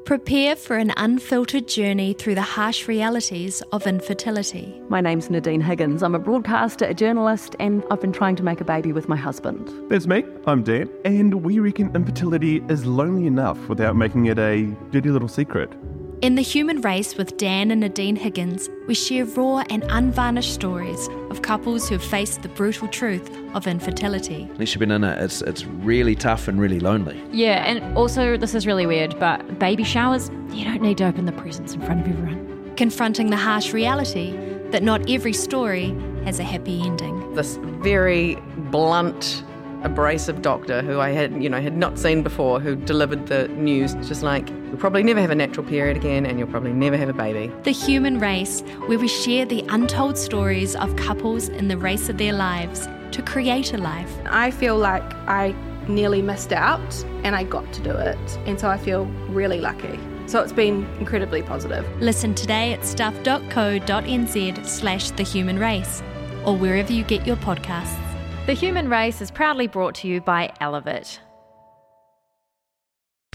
Prepare 0.05 0.55
for 0.55 0.77
an 0.77 0.93
unfiltered 0.99 1.67
journey 1.67 2.13
through 2.13 2.35
the 2.35 2.43
harsh 2.43 2.87
realities 2.89 3.63
of 3.73 3.87
infertility. 3.87 4.79
My 4.91 5.01
name's 5.01 5.31
Nadine 5.31 5.63
Higgins. 5.63 6.03
I'm 6.03 6.15
a 6.15 6.19
broadcaster, 6.19 6.85
a 6.85 6.93
journalist, 6.93 7.57
and 7.59 7.83
I've 7.91 8.03
been 8.03 8.13
trying 8.13 8.37
to 8.37 8.43
make 8.43 8.61
a 8.61 8.67
baby 8.67 8.93
with 8.93 9.09
my 9.09 9.17
husband. 9.17 9.73
That's 9.89 10.07
me. 10.07 10.23
I'm 10.47 10.63
Dan, 10.63 10.91
and 11.07 11.43
we 11.43 11.59
reckon 11.59 11.91
infertility 11.97 12.63
is 12.69 12.85
lonely 12.85 13.27
enough 13.27 13.59
without 13.67 13.97
making 13.97 14.27
it 14.27 14.39
a 14.39 14.67
dirty 14.91 15.09
little 15.09 15.27
secret. 15.27 15.73
In 16.21 16.35
The 16.35 16.43
Human 16.43 16.83
Race 16.83 17.17
with 17.17 17.39
Dan 17.39 17.71
and 17.71 17.81
Nadine 17.81 18.17
Higgins, 18.17 18.69
we 18.87 18.93
share 18.93 19.25
raw 19.25 19.65
and 19.71 19.85
unvarnished 19.89 20.53
stories 20.53 21.09
of 21.31 21.41
couples 21.41 21.89
who 21.89 21.95
have 21.95 22.05
faced 22.05 22.43
the 22.43 22.51
brutal 22.51 22.89
truth 22.89 23.31
of 23.55 23.67
infertility. 23.67 24.49
Unless 24.53 24.75
you've 24.75 24.81
been 24.81 24.91
in 24.91 25.05
it, 25.05 25.23
it's, 25.23 25.41
it's 25.43 25.65
really 25.65 26.15
tough 26.15 26.49
and 26.49 26.61
really 26.61 26.81
lonely. 26.81 27.23
Yeah, 27.33 27.65
and 27.65 27.97
also, 27.97 28.37
this 28.37 28.55
is 28.55 28.67
really 28.67 28.87
weird, 28.87 29.19
but 29.19 29.59
baby 29.59 29.85
showers, 29.85 30.31
you 30.51 30.65
don't 30.65 30.83
need 30.83 30.99
to 30.99 31.07
open 31.07 31.25
the 31.25 31.33
presents 31.33 31.75
in 31.75 31.81
front 31.81 32.01
of 32.01 32.09
everyone. 32.09 32.75
Confronting 32.77 33.31
the 33.31 33.37
harsh 33.37 33.73
reality 33.73 34.37
that 34.71 34.83
not 34.83 35.09
every 35.09 35.33
story 35.33 35.97
has 36.25 36.41
a 36.41 36.43
happy 36.43 36.83
ending. 36.83 37.35
This 37.35 37.57
very 37.63 38.37
blunt 38.71 39.45
abrasive 39.85 40.43
doctor 40.43 40.83
who 40.83 40.99
I 40.99 41.11
had, 41.11 41.43
you 41.43 41.49
know, 41.49 41.61
had 41.61 41.77
not 41.77 41.99
seen 41.99 42.23
before, 42.23 42.59
who 42.59 42.75
delivered 42.75 43.27
the 43.27 43.49
news, 43.49 43.95
just 44.07 44.23
like, 44.23 44.49
you'll 44.49 44.79
probably 44.79 45.03
never 45.03 45.21
have 45.21 45.31
a 45.31 45.35
natural 45.35 45.67
period 45.67 45.97
again 45.97 46.27
and 46.27 46.39
you'll 46.39 46.49
probably 46.49 46.73
never 46.73 46.97
have 46.97 47.09
a 47.09 47.13
baby. 47.13 47.53
The 47.63 47.71
Human 47.71 48.19
Race, 48.19 48.63
where 48.87 48.99
we 48.99 49.09
share 49.09 49.45
the 49.45 49.65
untold 49.69 50.19
stories 50.19 50.75
of 50.75 50.97
couples 50.97 51.49
in 51.49 51.69
the 51.69 51.77
race 51.77 52.09
of 52.09 52.19
their 52.19 52.33
lives 52.33 52.89
to 53.15 53.23
create 53.23 53.73
a 53.73 53.79
life. 53.79 54.13
I 54.27 54.51
feel 54.51 54.77
like 54.77 55.03
I 55.27 55.55
nearly 55.89 56.23
missed 56.23 56.53
out 56.53 57.05
and 57.25 57.35
I 57.35 57.45
got 57.45 57.73
to 57.73 57.83
do 57.83 57.91
it. 57.91 58.39
And 58.47 58.61
so 58.61 58.69
I 58.69 58.77
feel 58.77 59.07
really 59.29 59.61
lucky. 59.61 59.99
So 60.27 60.43
it's 60.43 60.53
been 60.53 60.85
incredibly 60.99 61.43
positive. 61.43 61.87
Listen 62.01 62.35
today 62.35 62.73
at 62.73 62.85
stuff.co.nz 62.85 64.67
slash 64.67 65.11
the 65.11 65.23
human 65.23 65.59
race 65.59 66.03
or 66.45 66.57
wherever 66.57 66.93
you 66.93 67.05
get 67.05 67.27
your 67.27 67.37
podcasts. 67.37 68.01
The 68.47 68.53
Human 68.53 68.91
Race 68.91 69.23
is 69.23 69.31
proudly 69.31 69.67
brought 69.67 69.95
to 69.97 70.09
you 70.09 70.21
by 70.21 70.53
Elevate. 70.61 71.19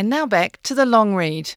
And 0.00 0.08
now 0.08 0.24
back 0.24 0.58
to 0.62 0.74
the 0.74 0.86
long 0.86 1.14
read. 1.14 1.52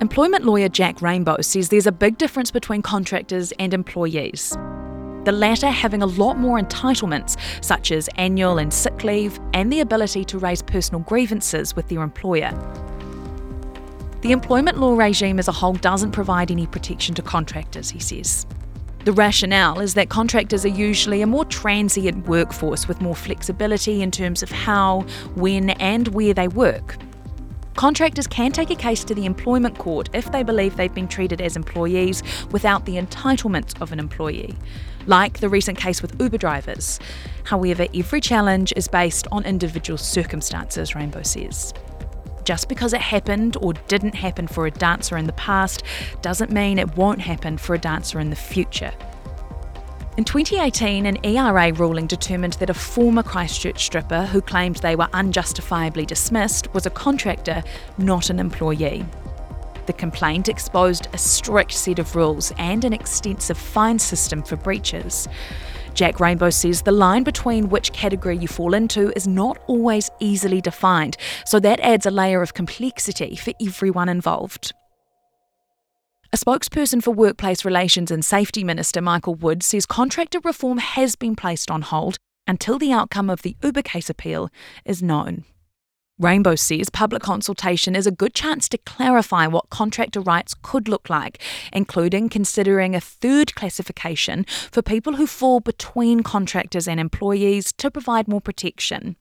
Employment 0.00 0.46
lawyer 0.46 0.70
Jack 0.70 1.02
Rainbow 1.02 1.42
says 1.42 1.68
there's 1.68 1.86
a 1.86 1.92
big 1.92 2.16
difference 2.16 2.50
between 2.50 2.80
contractors 2.80 3.52
and 3.58 3.74
employees. 3.74 4.56
The 5.24 5.32
latter 5.32 5.68
having 5.68 6.00
a 6.00 6.06
lot 6.06 6.38
more 6.38 6.58
entitlements, 6.58 7.36
such 7.62 7.92
as 7.92 8.08
annual 8.16 8.56
and 8.56 8.72
sick 8.72 9.04
leave, 9.04 9.38
and 9.52 9.70
the 9.70 9.80
ability 9.80 10.24
to 10.24 10.38
raise 10.38 10.62
personal 10.62 11.02
grievances 11.02 11.76
with 11.76 11.88
their 11.88 12.00
employer. 12.00 12.50
The 14.22 14.32
employment 14.32 14.78
law 14.78 14.96
regime 14.96 15.38
as 15.38 15.48
a 15.48 15.52
whole 15.52 15.74
doesn't 15.74 16.12
provide 16.12 16.50
any 16.50 16.66
protection 16.66 17.14
to 17.16 17.20
contractors, 17.20 17.90
he 17.90 17.98
says. 17.98 18.46
The 19.06 19.12
rationale 19.12 19.78
is 19.78 19.94
that 19.94 20.08
contractors 20.08 20.64
are 20.64 20.68
usually 20.68 21.22
a 21.22 21.28
more 21.28 21.44
transient 21.44 22.26
workforce 22.26 22.88
with 22.88 23.00
more 23.00 23.14
flexibility 23.14 24.02
in 24.02 24.10
terms 24.10 24.42
of 24.42 24.50
how, 24.50 25.02
when, 25.36 25.70
and 25.70 26.08
where 26.08 26.34
they 26.34 26.48
work. 26.48 26.96
Contractors 27.76 28.26
can 28.26 28.50
take 28.50 28.70
a 28.70 28.74
case 28.74 29.04
to 29.04 29.14
the 29.14 29.24
employment 29.24 29.78
court 29.78 30.08
if 30.12 30.32
they 30.32 30.42
believe 30.42 30.76
they've 30.76 30.92
been 30.92 31.06
treated 31.06 31.40
as 31.40 31.54
employees 31.54 32.24
without 32.50 32.84
the 32.84 32.96
entitlements 32.96 33.80
of 33.80 33.92
an 33.92 34.00
employee, 34.00 34.56
like 35.06 35.38
the 35.38 35.48
recent 35.48 35.78
case 35.78 36.02
with 36.02 36.20
Uber 36.20 36.38
drivers. 36.38 36.98
However, 37.44 37.86
every 37.94 38.20
challenge 38.20 38.72
is 38.74 38.88
based 38.88 39.28
on 39.30 39.44
individual 39.44 39.98
circumstances, 39.98 40.96
Rainbow 40.96 41.22
says. 41.22 41.72
Just 42.46 42.68
because 42.68 42.92
it 42.92 43.00
happened 43.00 43.56
or 43.60 43.72
didn't 43.72 44.14
happen 44.14 44.46
for 44.46 44.66
a 44.66 44.70
dancer 44.70 45.16
in 45.16 45.26
the 45.26 45.32
past 45.32 45.82
doesn't 46.22 46.52
mean 46.52 46.78
it 46.78 46.96
won't 46.96 47.20
happen 47.20 47.58
for 47.58 47.74
a 47.74 47.78
dancer 47.78 48.20
in 48.20 48.30
the 48.30 48.36
future. 48.36 48.92
In 50.16 50.22
2018, 50.22 51.06
an 51.06 51.18
ERA 51.26 51.72
ruling 51.72 52.06
determined 52.06 52.52
that 52.54 52.70
a 52.70 52.74
former 52.74 53.24
Christchurch 53.24 53.84
stripper 53.84 54.26
who 54.26 54.40
claimed 54.40 54.76
they 54.76 54.94
were 54.94 55.08
unjustifiably 55.12 56.06
dismissed 56.06 56.72
was 56.72 56.86
a 56.86 56.90
contractor, 56.90 57.64
not 57.98 58.30
an 58.30 58.38
employee. 58.38 59.04
The 59.86 59.92
complaint 59.92 60.48
exposed 60.48 61.08
a 61.12 61.18
strict 61.18 61.72
set 61.72 61.98
of 61.98 62.14
rules 62.14 62.52
and 62.58 62.84
an 62.84 62.92
extensive 62.92 63.58
fine 63.58 63.98
system 63.98 64.44
for 64.44 64.54
breaches. 64.54 65.26
Jack 65.96 66.20
Rainbow 66.20 66.50
says 66.50 66.82
the 66.82 66.92
line 66.92 67.22
between 67.22 67.70
which 67.70 67.90
category 67.94 68.36
you 68.36 68.46
fall 68.48 68.74
into 68.74 69.14
is 69.16 69.26
not 69.26 69.58
always 69.66 70.10
easily 70.20 70.60
defined, 70.60 71.16
so 71.46 71.58
that 71.58 71.80
adds 71.80 72.04
a 72.04 72.10
layer 72.10 72.42
of 72.42 72.52
complexity 72.52 73.34
for 73.34 73.54
everyone 73.66 74.10
involved. 74.10 74.74
A 76.34 76.36
spokesperson 76.36 77.02
for 77.02 77.12
Workplace 77.12 77.64
Relations 77.64 78.10
and 78.10 78.22
Safety 78.22 78.62
Minister 78.62 79.00
Michael 79.00 79.36
Wood 79.36 79.62
says 79.62 79.86
contractor 79.86 80.40
reform 80.44 80.76
has 80.76 81.16
been 81.16 81.34
placed 81.34 81.70
on 81.70 81.80
hold 81.80 82.18
until 82.46 82.78
the 82.78 82.92
outcome 82.92 83.30
of 83.30 83.40
the 83.40 83.56
Uber 83.62 83.80
case 83.80 84.10
appeal 84.10 84.50
is 84.84 85.02
known. 85.02 85.44
Rainbow 86.18 86.54
says 86.54 86.88
public 86.88 87.22
consultation 87.22 87.94
is 87.94 88.06
a 88.06 88.10
good 88.10 88.34
chance 88.34 88.70
to 88.70 88.78
clarify 88.78 89.46
what 89.46 89.68
contractor 89.68 90.20
rights 90.20 90.54
could 90.62 90.88
look 90.88 91.10
like, 91.10 91.42
including 91.74 92.30
considering 92.30 92.94
a 92.94 93.00
third 93.00 93.54
classification 93.54 94.46
for 94.70 94.80
people 94.80 95.16
who 95.16 95.26
fall 95.26 95.60
between 95.60 96.22
contractors 96.22 96.88
and 96.88 96.98
employees 96.98 97.70
to 97.74 97.90
provide 97.90 98.28
more 98.28 98.40
protection. 98.40 99.16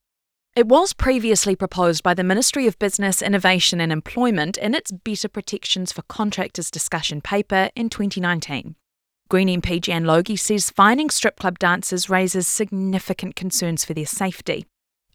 It 0.56 0.70
was 0.70 0.94
previously 0.94 1.54
proposed 1.54 2.02
by 2.02 2.14
the 2.14 2.24
Ministry 2.24 2.66
of 2.66 2.80
Business, 2.80 3.22
Innovation 3.22 3.82
and 3.82 3.92
Employment 3.92 4.58
in 4.58 4.74
its 4.74 4.90
Better 4.90 5.28
Protections 5.28 5.92
for 5.92 6.02
Contractors 6.04 6.72
discussion 6.72 7.20
paper 7.20 7.72
in 7.75 7.90
2019. 7.90 8.75
Green 9.28 9.50
MP 9.50 9.82
Jan 9.82 10.06
Logie 10.06 10.38
says 10.38 10.70
finding 10.70 11.10
strip 11.10 11.38
club 11.38 11.60
dancers 11.60 12.10
raises 12.10 12.48
significant 12.48 13.36
concerns 13.36 13.84
for 13.84 13.94
their 13.94 14.06
safety. 14.06 14.66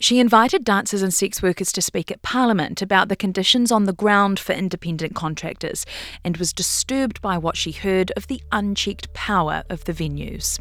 She 0.02 0.19
invited 0.19 0.64
dancers 0.64 1.02
and 1.02 1.12
sex 1.12 1.42
workers 1.42 1.73
to 1.73 1.83
speak 1.83 2.11
at 2.11 2.23
Parliament 2.23 2.80
about 2.80 3.11
the 3.11 3.16
conditions 3.16 3.71
on 3.71 3.85
the 3.85 3.92
ground 3.92 4.40
for 4.40 4.54
independent 4.54 5.14
contractors 5.14 5.85
and 6.25 6.38
was 6.38 6.54
disturbed 6.54 7.21
by 7.21 7.37
what 7.37 7.54
she 7.54 7.71
heard 7.71 8.11
of 8.16 8.26
the 8.26 8.42
unchecked 8.50 9.12
power 9.12 9.62
of 9.69 9.85
the 9.85 9.92
venues. 9.92 10.59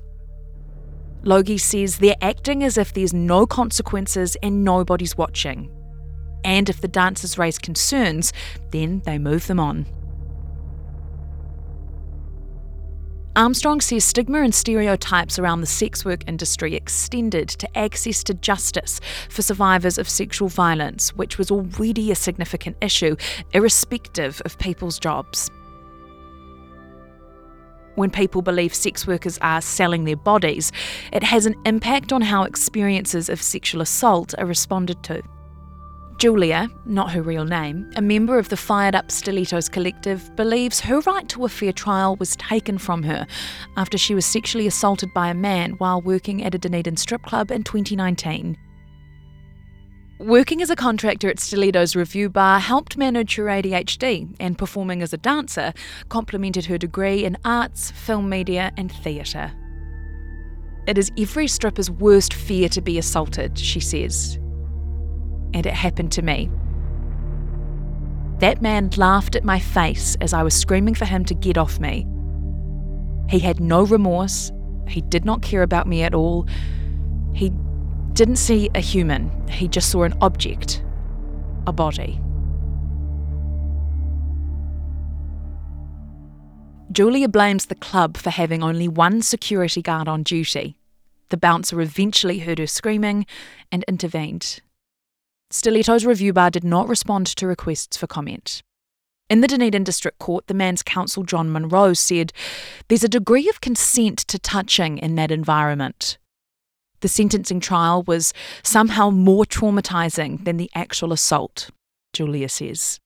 Logie 1.24 1.58
says 1.58 1.98
they're 1.98 2.16
acting 2.22 2.66
as 2.66 2.78
if 2.78 2.94
there's 2.94 3.14
no 3.14 3.46
consequences 3.46 4.36
and 4.44 4.66
nobody's 4.66 5.18
watching. 5.18 5.72
And 6.44 6.70
if 6.70 6.82
the 6.82 6.88
dancers 6.90 7.38
raise 7.38 7.60
concerns, 7.60 8.34
then 8.72 9.02
they 9.06 9.18
move 9.18 9.48
them 9.48 9.60
on. 9.60 9.86
Armstrong 13.40 13.80
says 13.80 14.04
stigma 14.04 14.42
and 14.42 14.54
stereotypes 14.54 15.40
around 15.40 15.62
the 15.62 15.66
sex 15.66 16.04
work 16.04 16.28
industry 16.28 16.76
extended 16.76 17.48
to 17.48 17.78
access 17.78 18.22
to 18.26 18.34
justice 18.34 19.00
for 19.30 19.42
survivors 19.42 19.98
of 19.98 20.10
sexual 20.10 20.50
violence, 20.50 21.16
which 21.16 21.38
was 21.38 21.50
already 21.50 22.12
a 22.12 22.16
significant 22.16 22.76
issue, 22.82 23.16
irrespective 23.54 24.42
of 24.44 24.60
people's 24.60 25.00
jobs. 25.00 25.50
When 27.96 28.10
people 28.10 28.42
believe 28.42 28.74
sex 28.74 29.08
workers 29.08 29.38
are 29.42 29.62
selling 29.62 30.04
their 30.04 30.18
bodies, 30.18 30.74
it 31.14 31.24
has 31.24 31.46
an 31.46 31.56
impact 31.66 32.12
on 32.12 32.22
how 32.22 32.44
experiences 32.44 33.30
of 33.30 33.42
sexual 33.42 33.80
assault 33.80 34.36
are 34.38 34.46
responded 34.46 35.02
to. 35.04 35.24
Julia, 36.20 36.68
not 36.86 37.12
her 37.12 37.22
real 37.22 37.46
name, 37.46 37.90
a 37.96 38.02
member 38.02 38.38
of 38.38 38.50
the 38.50 38.58
Fired 38.58 38.94
Up 38.94 39.10
Stilettos 39.10 39.70
collective, 39.70 40.36
believes 40.36 40.82
her 40.82 41.00
right 41.00 41.30
to 41.30 41.46
a 41.46 41.50
fair 41.50 41.72
trial 41.72 42.18
was 42.18 42.36
taken 42.36 42.78
from 42.78 43.04
her 43.04 43.26
after 43.78 43.98
she 43.98 44.14
was 44.14 44.26
sexually 44.26 44.68
assaulted 44.68 45.14
by 45.14 45.30
a 45.30 45.34
man 45.34 45.72
while 45.78 46.02
working 46.02 46.44
at 46.44 46.54
a 46.54 46.58
Dunedin 46.58 46.98
strip 46.98 47.22
club 47.24 47.52
in 47.52 47.64
2019. 47.64 48.58
Working 50.20 50.62
as 50.62 50.70
a 50.70 50.76
contractor 50.76 51.30
at 51.30 51.40
Stiletto's 51.40 51.96
Review 51.96 52.30
Bar 52.30 52.60
helped 52.60 52.98
manage 52.98 53.36
her 53.36 53.46
ADHD, 53.46 54.36
and 54.42 54.58
performing 54.58 55.02
as 55.02 55.14
a 55.14 55.18
dancer 55.18 55.72
complemented 56.10 56.66
her 56.66 56.78
degree 56.78 57.24
in 57.24 57.38
arts, 57.46 57.92
film 57.92 58.28
media, 58.28 58.74
and 58.76 58.92
theatre. 58.92 59.54
It 60.86 60.98
is 60.98 61.14
every 61.18 61.48
stripper's 61.48 61.90
worst 61.90 62.34
fear 62.34 62.68
to 62.70 62.82
be 62.82 62.98
assaulted, 62.98 63.58
she 63.58 63.80
says. 63.80 64.38
And 65.54 65.66
it 65.66 65.74
happened 65.74 66.12
to 66.14 66.22
me. 66.22 66.50
That 68.40 68.62
man 68.62 68.90
laughed 68.96 69.36
at 69.36 69.44
my 69.44 69.60
face 69.60 70.16
as 70.22 70.34
I 70.34 70.44
was 70.44 70.54
screaming 70.54 70.96
for 70.96 71.06
him 71.06 71.26
to 71.26 71.34
get 71.34 71.58
off 71.58 71.80
me. 71.80 72.08
He 73.30 73.40
had 73.40 73.60
no 73.60 73.84
remorse. 73.84 74.52
He 74.88 75.02
did 75.02 75.26
not 75.26 75.42
care 75.42 75.62
about 75.62 75.88
me 75.88 76.04
at 76.04 76.14
all. 76.14 76.48
He 77.34 77.52
didn't 78.14 78.38
see 78.38 78.70
a 78.76 78.80
human, 78.80 79.48
he 79.48 79.68
just 79.68 79.90
saw 79.90 80.04
an 80.04 80.14
object, 80.20 80.84
a 81.68 81.72
body. 81.72 82.20
Julia 86.92 87.30
blames 87.30 87.68
the 87.68 87.76
club 87.76 88.18
for 88.18 88.32
having 88.32 88.64
only 88.64 88.88
one 88.88 89.22
security 89.22 89.82
guard 89.82 90.08
on 90.08 90.24
duty. 90.24 90.76
The 91.30 91.38
bouncer 91.38 91.80
eventually 91.80 92.40
heard 92.40 92.58
her 92.58 92.68
screaming 92.68 93.26
and 93.72 93.86
intervened. 93.88 94.60
Stiletto's 95.52 96.06
review 96.06 96.32
bar 96.32 96.52
did 96.52 96.64
not 96.64 96.88
respond 96.88 97.26
to 97.28 97.48
requests 97.48 97.98
for 97.98 98.06
comment. 98.08 98.62
In 99.30 99.42
the 99.42 99.48
Dunedin 99.48 99.84
District 99.84 100.18
Court, 100.20 100.48
the 100.48 100.54
man's 100.54 100.84
counsel, 100.84 101.24
John 101.24 101.52
Monroe, 101.52 101.94
said 101.94 102.34
there's 102.88 103.04
a 103.04 103.10
degree 103.10 103.50
of 103.50 103.62
consent 103.62 104.20
to 104.20 104.40
touching 104.40 104.98
in 104.98 105.16
that 105.16 105.32
environment. 105.32 106.18
The 107.02 107.08
sentencing 107.08 107.60
trial 107.60 108.04
was 108.04 108.34
somehow 108.64 109.10
more 109.10 109.46
traumatising 109.46 110.46
than 110.46 110.58
the 110.58 110.70
actual 110.76 111.14
assault, 111.14 111.70
Julia 112.14 112.50
says. 112.50 113.00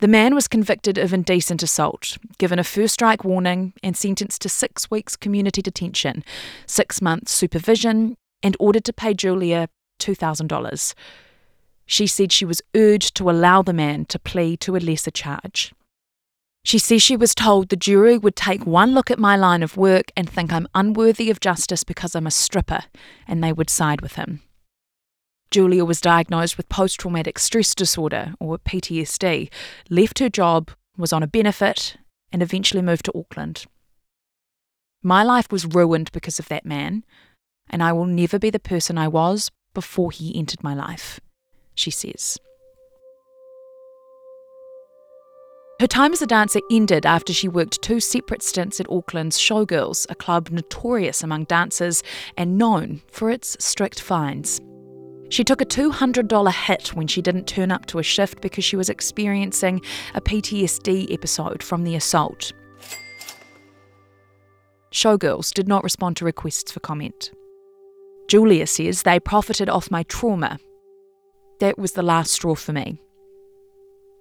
The 0.00 0.08
man 0.08 0.34
was 0.34 0.48
convicted 0.48 0.96
of 0.96 1.12
indecent 1.12 1.62
assault, 1.62 2.18
given 2.38 2.58
a 2.58 2.64
first 2.64 2.94
strike 2.94 3.24
warning, 3.24 3.74
and 3.82 3.96
sentenced 3.96 4.42
to 4.42 4.48
six 4.48 4.90
weeks 4.90 5.16
community 5.16 5.60
detention, 5.60 6.24
six 6.66 7.02
months 7.02 7.32
supervision, 7.32 8.16
and 8.42 8.56
ordered 8.58 8.84
to 8.84 8.92
pay 8.92 9.12
Julia 9.14 9.68
$2,000. 10.00 10.94
She 11.86 12.06
said 12.06 12.30
she 12.30 12.44
was 12.44 12.62
urged 12.76 13.16
to 13.16 13.30
allow 13.30 13.62
the 13.62 13.72
man 13.72 14.04
to 14.06 14.18
plead 14.18 14.60
to 14.60 14.76
a 14.76 14.78
lesser 14.78 15.10
charge. 15.10 15.72
She 16.62 16.78
says 16.78 17.02
she 17.02 17.16
was 17.16 17.34
told 17.34 17.68
the 17.68 17.76
jury 17.76 18.18
would 18.18 18.36
take 18.36 18.66
one 18.66 18.92
look 18.92 19.10
at 19.10 19.18
my 19.18 19.34
line 19.34 19.62
of 19.62 19.76
work 19.76 20.12
and 20.16 20.28
think 20.28 20.52
I'm 20.52 20.68
unworthy 20.74 21.30
of 21.30 21.40
justice 21.40 21.84
because 21.84 22.14
I'm 22.14 22.26
a 22.26 22.30
stripper, 22.30 22.84
and 23.26 23.42
they 23.42 23.52
would 23.52 23.70
side 23.70 24.02
with 24.02 24.14
him. 24.14 24.40
Julia 25.50 25.84
was 25.84 26.00
diagnosed 26.00 26.56
with 26.56 26.68
post 26.68 27.00
traumatic 27.00 27.38
stress 27.38 27.74
disorder, 27.74 28.34
or 28.38 28.58
PTSD, 28.58 29.50
left 29.88 30.20
her 30.20 30.28
job, 30.28 30.70
was 30.96 31.12
on 31.12 31.22
a 31.22 31.26
benefit, 31.26 31.96
and 32.30 32.42
eventually 32.42 32.82
moved 32.82 33.06
to 33.06 33.18
Auckland. 33.18 33.64
My 35.02 35.24
life 35.24 35.50
was 35.50 35.66
ruined 35.66 36.12
because 36.12 36.38
of 36.38 36.48
that 36.48 36.66
man, 36.66 37.04
and 37.68 37.82
I 37.82 37.92
will 37.92 38.06
never 38.06 38.38
be 38.38 38.50
the 38.50 38.60
person 38.60 38.96
I 38.96 39.08
was 39.08 39.50
before 39.74 40.10
he 40.10 40.36
entered 40.36 40.62
my 40.62 40.74
life, 40.74 41.20
she 41.74 41.90
says. 41.90 42.38
Her 45.80 45.86
time 45.86 46.12
as 46.12 46.20
a 46.20 46.26
dancer 46.26 46.60
ended 46.70 47.06
after 47.06 47.32
she 47.32 47.48
worked 47.48 47.80
two 47.80 48.00
separate 48.00 48.42
stints 48.42 48.80
at 48.80 48.90
Auckland's 48.90 49.38
Showgirls, 49.38 50.04
a 50.10 50.14
club 50.14 50.50
notorious 50.50 51.22
among 51.22 51.44
dancers 51.44 52.02
and 52.36 52.58
known 52.58 53.00
for 53.10 53.30
its 53.30 53.56
strict 53.64 53.98
fines. 53.98 54.60
She 55.30 55.42
took 55.42 55.62
a 55.62 55.64
$200 55.64 56.52
hit 56.52 56.94
when 56.94 57.06
she 57.06 57.22
didn't 57.22 57.46
turn 57.46 57.70
up 57.70 57.86
to 57.86 57.98
a 57.98 58.02
shift 58.02 58.42
because 58.42 58.62
she 58.62 58.76
was 58.76 58.90
experiencing 58.90 59.80
a 60.14 60.20
PTSD 60.20 61.10
episode 61.14 61.62
from 61.62 61.84
the 61.84 61.94
assault. 61.94 62.52
Showgirls 64.92 65.54
did 65.54 65.66
not 65.66 65.82
respond 65.82 66.18
to 66.18 66.26
requests 66.26 66.72
for 66.72 66.80
comment. 66.80 67.30
Julia 68.30 68.64
says 68.68 69.02
they 69.02 69.18
profited 69.18 69.68
off 69.68 69.90
my 69.90 70.04
trauma. 70.04 70.60
That 71.58 71.76
was 71.76 71.92
the 71.92 72.02
last 72.02 72.30
straw 72.30 72.54
for 72.54 72.72
me. 72.72 73.02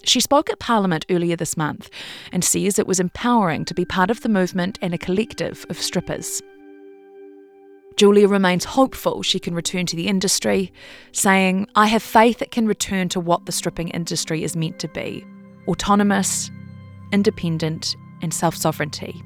She 0.03 0.19
spoke 0.19 0.49
at 0.49 0.57
Parliament 0.57 1.05
earlier 1.11 1.35
this 1.35 1.55
month 1.55 1.91
and 2.31 2.43
says 2.43 2.79
it 2.79 2.87
was 2.87 2.99
empowering 2.99 3.65
to 3.65 3.75
be 3.75 3.85
part 3.85 4.09
of 4.09 4.21
the 4.21 4.27
movement 4.29 4.79
and 4.81 4.95
a 4.95 4.97
collective 4.97 5.63
of 5.69 5.79
strippers. 5.79 6.41
Julia 7.97 8.27
remains 8.27 8.65
hopeful 8.65 9.21
she 9.21 9.39
can 9.39 9.53
return 9.53 9.85
to 9.85 9.95
the 9.95 10.07
industry, 10.07 10.73
saying, 11.11 11.67
I 11.75 11.85
have 11.85 12.01
faith 12.01 12.41
it 12.41 12.49
can 12.49 12.65
return 12.65 13.09
to 13.09 13.19
what 13.19 13.45
the 13.45 13.51
stripping 13.51 13.89
industry 13.89 14.43
is 14.43 14.55
meant 14.55 14.79
to 14.79 14.87
be 14.87 15.23
autonomous, 15.67 16.49
independent, 17.11 17.95
and 18.23 18.33
self 18.33 18.55
sovereignty. 18.55 19.21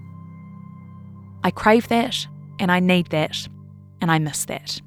I 1.41 1.51
crave 1.51 1.87
that, 1.87 2.27
and 2.59 2.69
I 2.69 2.81
need 2.81 3.07
that, 3.11 3.47
and 4.03 4.11
I 4.11 4.19
miss 4.19 4.43
that. 4.45 4.81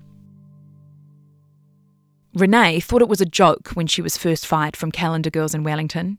Renee 2.34 2.80
thought 2.80 3.00
it 3.00 3.08
was 3.08 3.22
a 3.22 3.26
joke 3.26 3.70
when 3.70 3.86
she 3.86 4.02
was 4.02 4.18
first 4.18 4.46
fired 4.46 4.76
from 4.76 4.92
Calendar 4.92 5.30
Girls 5.30 5.54
in 5.54 5.64
Wellington. 5.64 6.18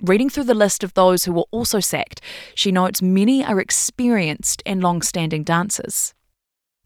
Reading 0.00 0.30
through 0.30 0.44
the 0.44 0.54
list 0.54 0.82
of 0.82 0.94
those 0.94 1.24
who 1.24 1.32
were 1.34 1.44
also 1.50 1.80
sacked, 1.80 2.22
she 2.54 2.72
notes 2.72 3.02
many 3.02 3.44
are 3.44 3.60
experienced 3.60 4.62
and 4.64 4.82
long 4.82 5.02
standing 5.02 5.44
dancers. 5.44 6.14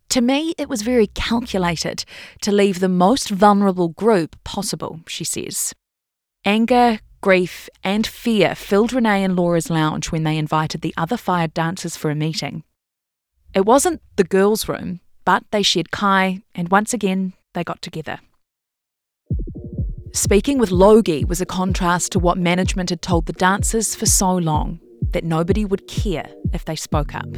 To 0.08 0.20
me, 0.20 0.54
it 0.58 0.68
was 0.68 0.82
very 0.82 1.06
calculated 1.06 2.04
to 2.40 2.50
leave 2.50 2.80
the 2.80 2.88
most 2.88 3.30
vulnerable 3.30 3.90
group 3.90 4.34
possible, 4.42 5.00
she 5.06 5.22
says. 5.22 5.72
Anger, 6.44 6.98
grief, 7.20 7.68
and 7.84 8.04
fear 8.08 8.56
filled 8.56 8.92
Renee 8.92 9.22
and 9.22 9.36
Laura's 9.36 9.70
lounge 9.70 10.10
when 10.10 10.24
they 10.24 10.36
invited 10.36 10.80
the 10.80 10.94
other 10.96 11.16
fired 11.16 11.54
dancers 11.54 11.96
for 11.96 12.10
a 12.10 12.16
meeting. 12.16 12.64
It 13.54 13.66
wasn't 13.66 14.00
the 14.16 14.24
girls' 14.24 14.66
room, 14.68 15.00
but 15.24 15.44
they 15.50 15.62
shared 15.62 15.90
Kai, 15.90 16.42
and 16.54 16.70
once 16.70 16.92
again, 16.92 17.32
they 17.54 17.64
got 17.64 17.82
together. 17.82 18.18
Speaking 20.14 20.58
with 20.58 20.70
Logie 20.70 21.24
was 21.24 21.40
a 21.40 21.46
contrast 21.46 22.12
to 22.12 22.18
what 22.18 22.36
management 22.36 22.90
had 22.90 23.00
told 23.00 23.26
the 23.26 23.32
dancers 23.32 23.94
for 23.94 24.04
so 24.04 24.34
long 24.36 24.78
that 25.12 25.24
nobody 25.24 25.64
would 25.64 25.88
care 25.88 26.28
if 26.52 26.64
they 26.64 26.76
spoke 26.76 27.14
up. 27.14 27.28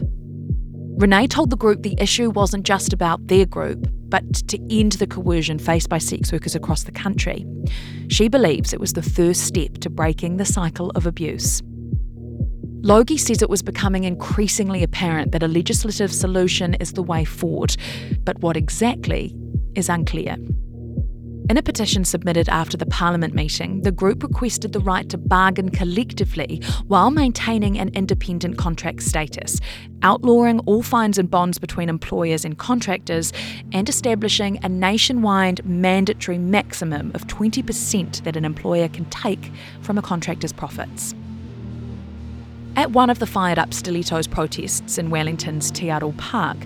Renee 0.97 1.27
told 1.27 1.51
the 1.51 1.57
group 1.57 1.83
the 1.83 1.97
issue 1.99 2.31
wasn't 2.31 2.64
just 2.64 2.92
about 2.92 3.27
their 3.27 3.47
group, 3.47 3.87
but 4.09 4.35
to 4.49 4.59
end 4.70 4.92
the 4.92 5.07
coercion 5.07 5.59
faced 5.59 5.88
by 5.88 5.99
sex 5.99 6.33
workers 6.33 6.55
across 6.55 6.85
the 6.85 6.92
country. 6.92 7.44
She 8.09 8.29
believes 8.29 8.73
it 8.73 8.81
was 8.81 8.92
the 8.92 9.03
first 9.03 9.42
step 9.42 9.79
to 9.79 9.90
breaking 9.90 10.37
the 10.37 10.44
cycle 10.44 10.90
of 10.90 11.07
abuse. 11.07 11.62
Logie 12.85 13.16
says 13.16 13.40
it 13.40 13.49
was 13.49 13.62
becoming 13.62 14.05
increasingly 14.05 14.83
apparent 14.83 15.33
that 15.33 15.42
a 15.42 15.49
legislative 15.49 16.12
solution 16.12 16.75
is 16.75 16.92
the 16.92 17.03
way 17.03 17.25
forward, 17.25 17.75
but 18.25 18.38
what 18.40 18.59
exactly 18.59 19.35
is 19.75 19.88
unclear. 19.88 20.37
In 21.49 21.57
a 21.57 21.62
petition 21.62 22.05
submitted 22.05 22.47
after 22.51 22.77
the 22.77 22.85
Parliament 22.85 23.35
meeting, 23.35 23.81
the 23.81 23.90
group 23.90 24.23
requested 24.23 24.75
the 24.75 24.81
right 24.81 25.09
to 25.09 25.16
bargain 25.16 25.70
collectively 25.70 26.62
while 26.87 27.11
maintaining 27.11 27.79
an 27.79 27.88
independent 27.94 28.59
contract 28.59 29.03
status, 29.03 29.61
outlawing 30.03 30.59
all 30.61 30.83
fines 30.83 31.16
and 31.16 31.31
bonds 31.31 31.59
between 31.59 31.88
employers 31.88 32.44
and 32.44 32.59
contractors, 32.59 33.33
and 33.73 33.88
establishing 33.88 34.62
a 34.62 34.68
nationwide 34.68 35.64
mandatory 35.64 36.37
maximum 36.37 37.12
of 37.14 37.27
20% 37.29 38.25
that 38.25 38.37
an 38.37 38.44
employer 38.44 38.88
can 38.88 39.07
take 39.07 39.51
from 39.81 39.97
a 39.97 40.03
contractor's 40.03 40.53
profits. 40.53 41.14
At 42.77 42.91
one 42.91 43.09
of 43.09 43.21
the 43.21 43.27
fired 43.27 43.59
up 43.59 43.73
Stilettos 43.73 44.27
protests 44.27 44.99
in 44.99 45.09
Wellington's 45.09 45.71
Te 45.71 45.87
Aro 45.87 46.17
Park, 46.19 46.57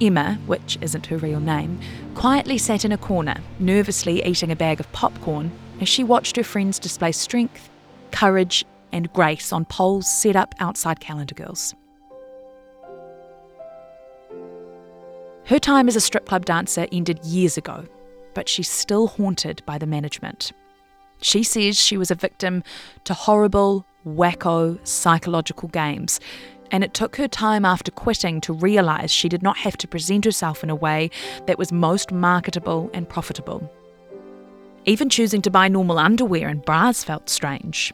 Emma, 0.00 0.38
which 0.46 0.78
isn't 0.80 1.06
her 1.06 1.18
real 1.18 1.38
name, 1.38 1.78
quietly 2.14 2.56
sat 2.56 2.86
in 2.86 2.92
a 2.92 2.98
corner, 2.98 3.36
nervously 3.58 4.24
eating 4.24 4.50
a 4.50 4.56
bag 4.56 4.80
of 4.80 4.90
popcorn 4.92 5.52
as 5.78 5.88
she 5.88 6.02
watched 6.02 6.36
her 6.36 6.42
friends 6.42 6.78
display 6.78 7.12
strength, 7.12 7.68
courage, 8.10 8.64
and 8.90 9.12
grace 9.12 9.52
on 9.52 9.66
poles 9.66 10.10
set 10.10 10.34
up 10.34 10.54
outside 10.60 10.98
Calendar 10.98 11.34
Girls. 11.34 11.74
Her 15.44 15.58
time 15.58 15.88
as 15.88 15.96
a 15.96 16.00
strip 16.00 16.24
club 16.24 16.46
dancer 16.46 16.86
ended 16.90 17.22
years 17.24 17.58
ago, 17.58 17.84
but 18.32 18.48
she's 18.48 18.68
still 18.70 19.08
haunted 19.08 19.62
by 19.66 19.76
the 19.76 19.86
management. 19.86 20.52
She 21.20 21.42
says 21.42 21.78
she 21.78 21.98
was 21.98 22.10
a 22.10 22.14
victim 22.14 22.62
to 23.04 23.12
horrible, 23.12 23.84
wacko 24.06 24.78
psychological 24.86 25.68
games 25.68 26.20
and 26.70 26.84
it 26.84 26.94
took 26.94 27.16
her 27.16 27.28
time 27.28 27.64
after 27.64 27.90
quitting 27.90 28.40
to 28.42 28.52
realise 28.52 29.10
she 29.10 29.28
did 29.28 29.42
not 29.42 29.58
have 29.58 29.76
to 29.78 29.88
present 29.88 30.24
herself 30.24 30.62
in 30.62 30.70
a 30.70 30.74
way 30.74 31.10
that 31.46 31.58
was 31.58 31.72
most 31.72 32.12
marketable 32.12 32.90
and 32.94 33.08
profitable. 33.08 33.70
Even 34.86 35.10
choosing 35.10 35.42
to 35.42 35.50
buy 35.50 35.68
normal 35.68 35.98
underwear 35.98 36.48
and 36.48 36.64
bras 36.64 37.04
felt 37.04 37.28
strange. 37.28 37.92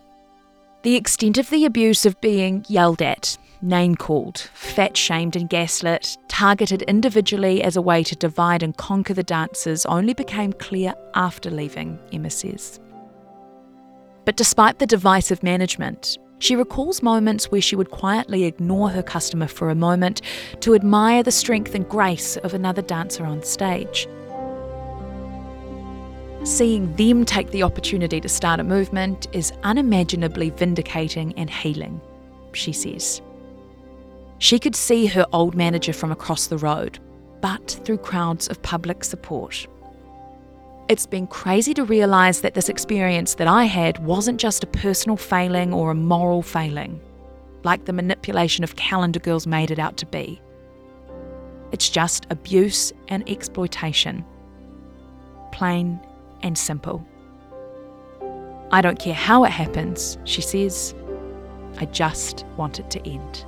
The 0.83 0.95
extent 0.95 1.37
of 1.39 1.51
the 1.51 1.65
abuse 1.65 2.07
of 2.07 2.21
being 2.21 2.65
yelled 2.69 3.03
at, 3.03 3.37
name 3.61 3.97
called, 3.97 4.39
fat 4.55 4.97
shamed 4.97 5.35
and 5.35 5.49
gaslit, 5.49 6.17
targeted 6.29 6.83
individually 6.83 7.63
as 7.63 7.77
a 7.77 7.83
way 7.83 8.05
to 8.05 8.15
divide 8.15 8.63
and 8.63 8.77
conquer 8.77 9.15
the 9.15 9.25
dancers 9.25 9.85
only 9.87 10.15
became 10.15 10.53
clear 10.53 10.95
after 11.15 11.51
leaving, 11.51 11.99
Emma 12.13 12.31
says. 12.31 12.79
But 14.27 14.37
despite 14.37 14.81
the 14.81 14.87
divisive 14.87 15.43
management, 15.43 16.19
she 16.41 16.57
recalls 16.57 17.03
moments 17.03 17.51
where 17.51 17.63
she 17.63 17.77
would 17.77 17.91
quietly 17.91 18.45
ignore 18.45 18.91
her 18.91 19.03
customer 19.03 19.47
for 19.47 19.71
a 19.71 19.75
moment 19.75 20.21
to 20.61 20.75
admire 20.75 21.23
the 21.23 21.31
strength 21.31 21.75
and 21.75 21.89
grace 21.89 22.37
of 22.39 22.53
another 22.53 22.83
dancer 22.83 23.25
on 23.25 23.43
stage. 23.43 24.07
Seeing 26.43 26.95
them 26.97 27.25
take 27.25 27.51
the 27.51 27.63
opportunity 27.63 28.21
to 28.21 28.29
start 28.29 28.61
a 28.61 28.65
movement 28.65 29.29
is 29.33 29.53
unimaginably 29.63 30.51
vindicating 30.51 31.33
and 31.39 31.49
healing, 31.49 32.01
she 32.53 32.73
says. 32.73 33.23
She 34.39 34.59
could 34.59 34.77
see 34.77 35.07
her 35.07 35.27
old 35.33 35.55
manager 35.55 35.93
from 35.93 36.13
across 36.13 36.49
the 36.49 36.59
road, 36.59 36.99
but 37.41 37.81
through 37.85 37.99
crowds 37.99 38.49
of 38.49 38.61
public 38.63 39.03
support. 39.03 39.67
It's 40.89 41.07
been 41.07 41.27
crazy 41.27 41.75
to 41.75 41.85
realise 41.85 42.43
that 42.43 42.55
this 42.55 42.69
experience 42.69 43.35
that 43.35 43.49
I 43.49 43.65
had 43.65 44.05
wasn't 44.05 44.39
just 44.39 44.63
a 44.63 44.69
personal 44.69 45.17
failing 45.17 45.75
or 45.75 45.91
a 45.91 45.97
moral 45.97 46.43
failing, 46.43 47.01
like 47.65 47.87
the 47.87 47.93
manipulation 47.93 48.63
of 48.63 48.77
calendar 48.77 49.19
girls 49.19 49.49
made 49.49 49.73
it 49.73 49.81
out 49.81 49.97
to 49.97 50.07
be. 50.07 50.41
It's 51.73 51.89
just 51.89 52.29
abuse 52.31 52.93
and 53.09 53.29
exploitation. 53.29 54.25
Plain 55.51 55.99
and 56.43 56.57
simple. 56.57 57.05
I 58.71 58.81
don't 58.81 59.01
care 59.01 59.15
how 59.15 59.43
it 59.43 59.51
happens, 59.51 60.19
she 60.23 60.41
says. 60.41 60.95
I 61.79 61.87
just 61.87 62.45
want 62.57 62.79
it 62.79 62.93
to 62.93 63.09
end. 63.09 63.45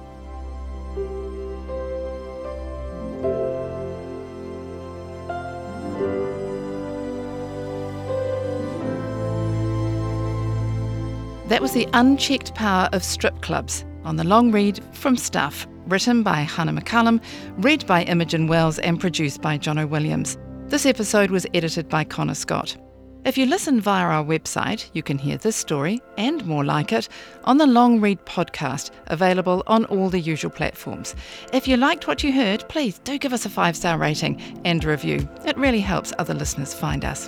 That 11.49 11.63
was 11.63 11.73
The 11.73 11.89
Unchecked 11.95 12.55
Power 12.55 12.91
of 12.93 13.03
Strip 13.03 13.41
Clubs 13.41 13.87
on 14.05 14.17
the 14.17 14.25
long 14.25 14.53
read 14.53 14.85
from 14.93 15.17
Stuff, 15.17 15.67
written 15.87 16.23
by 16.23 16.41
Hannah 16.41 16.75
McCullum, 16.75 17.23
read 17.57 17.87
by 17.87 18.03
Imogen 18.03 18.49
Wells, 18.49 18.79
and 18.81 19.01
produced 19.01 19.41
by 19.41 19.57
Jono 19.57 19.89
Williams. 19.89 20.37
This 20.67 20.85
episode 20.85 21.31
was 21.31 21.47
edited 21.55 21.89
by 21.89 22.05
Connor 22.05 22.35
Scott. 22.35 22.77
If 23.25 23.39
you 23.39 23.47
listen 23.47 23.81
via 23.81 24.05
our 24.05 24.23
website, 24.23 24.91
you 24.93 25.03
can 25.03 25.17
hear 25.17 25.39
this 25.39 25.57
story 25.57 26.03
and 26.19 26.45
more 26.45 26.67
like 26.67 26.93
it 26.93 27.09
on 27.45 27.57
the 27.57 27.67
Long 27.67 27.99
Read 27.99 28.23
podcast, 28.27 28.91
available 29.07 29.63
on 29.67 29.87
all 29.87 30.11
the 30.11 30.21
usual 30.21 30.51
platforms. 30.51 31.15
If 31.55 31.67
you 31.67 31.79
liked 31.79 32.07
what 32.07 32.23
you 32.23 32.31
heard, 32.31 32.69
please 32.69 32.99
do 32.99 33.17
give 33.17 33.33
us 33.33 33.47
a 33.47 33.51
five 33.51 33.75
star 33.75 33.97
rating 33.97 34.61
and 34.67 34.85
review. 34.85 35.27
It 35.47 35.57
really 35.57 35.81
helps 35.81 36.13
other 36.19 36.35
listeners 36.35 36.75
find 36.75 37.07
us. 37.07 37.27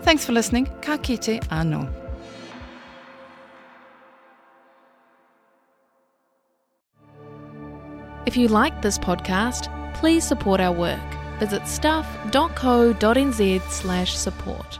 Thanks 0.00 0.24
for 0.24 0.32
listening. 0.32 0.70
Ka 0.80 0.96
kite 0.96 1.42
anō. 1.50 2.01
If 8.24 8.36
you 8.36 8.48
like 8.48 8.82
this 8.82 8.98
podcast, 8.98 9.68
please 9.94 10.24
support 10.24 10.60
our 10.60 10.72
work. 10.72 11.00
Visit 11.40 11.66
stuff.co.nz 11.66 13.62
slash 13.70 14.16
support. 14.16 14.78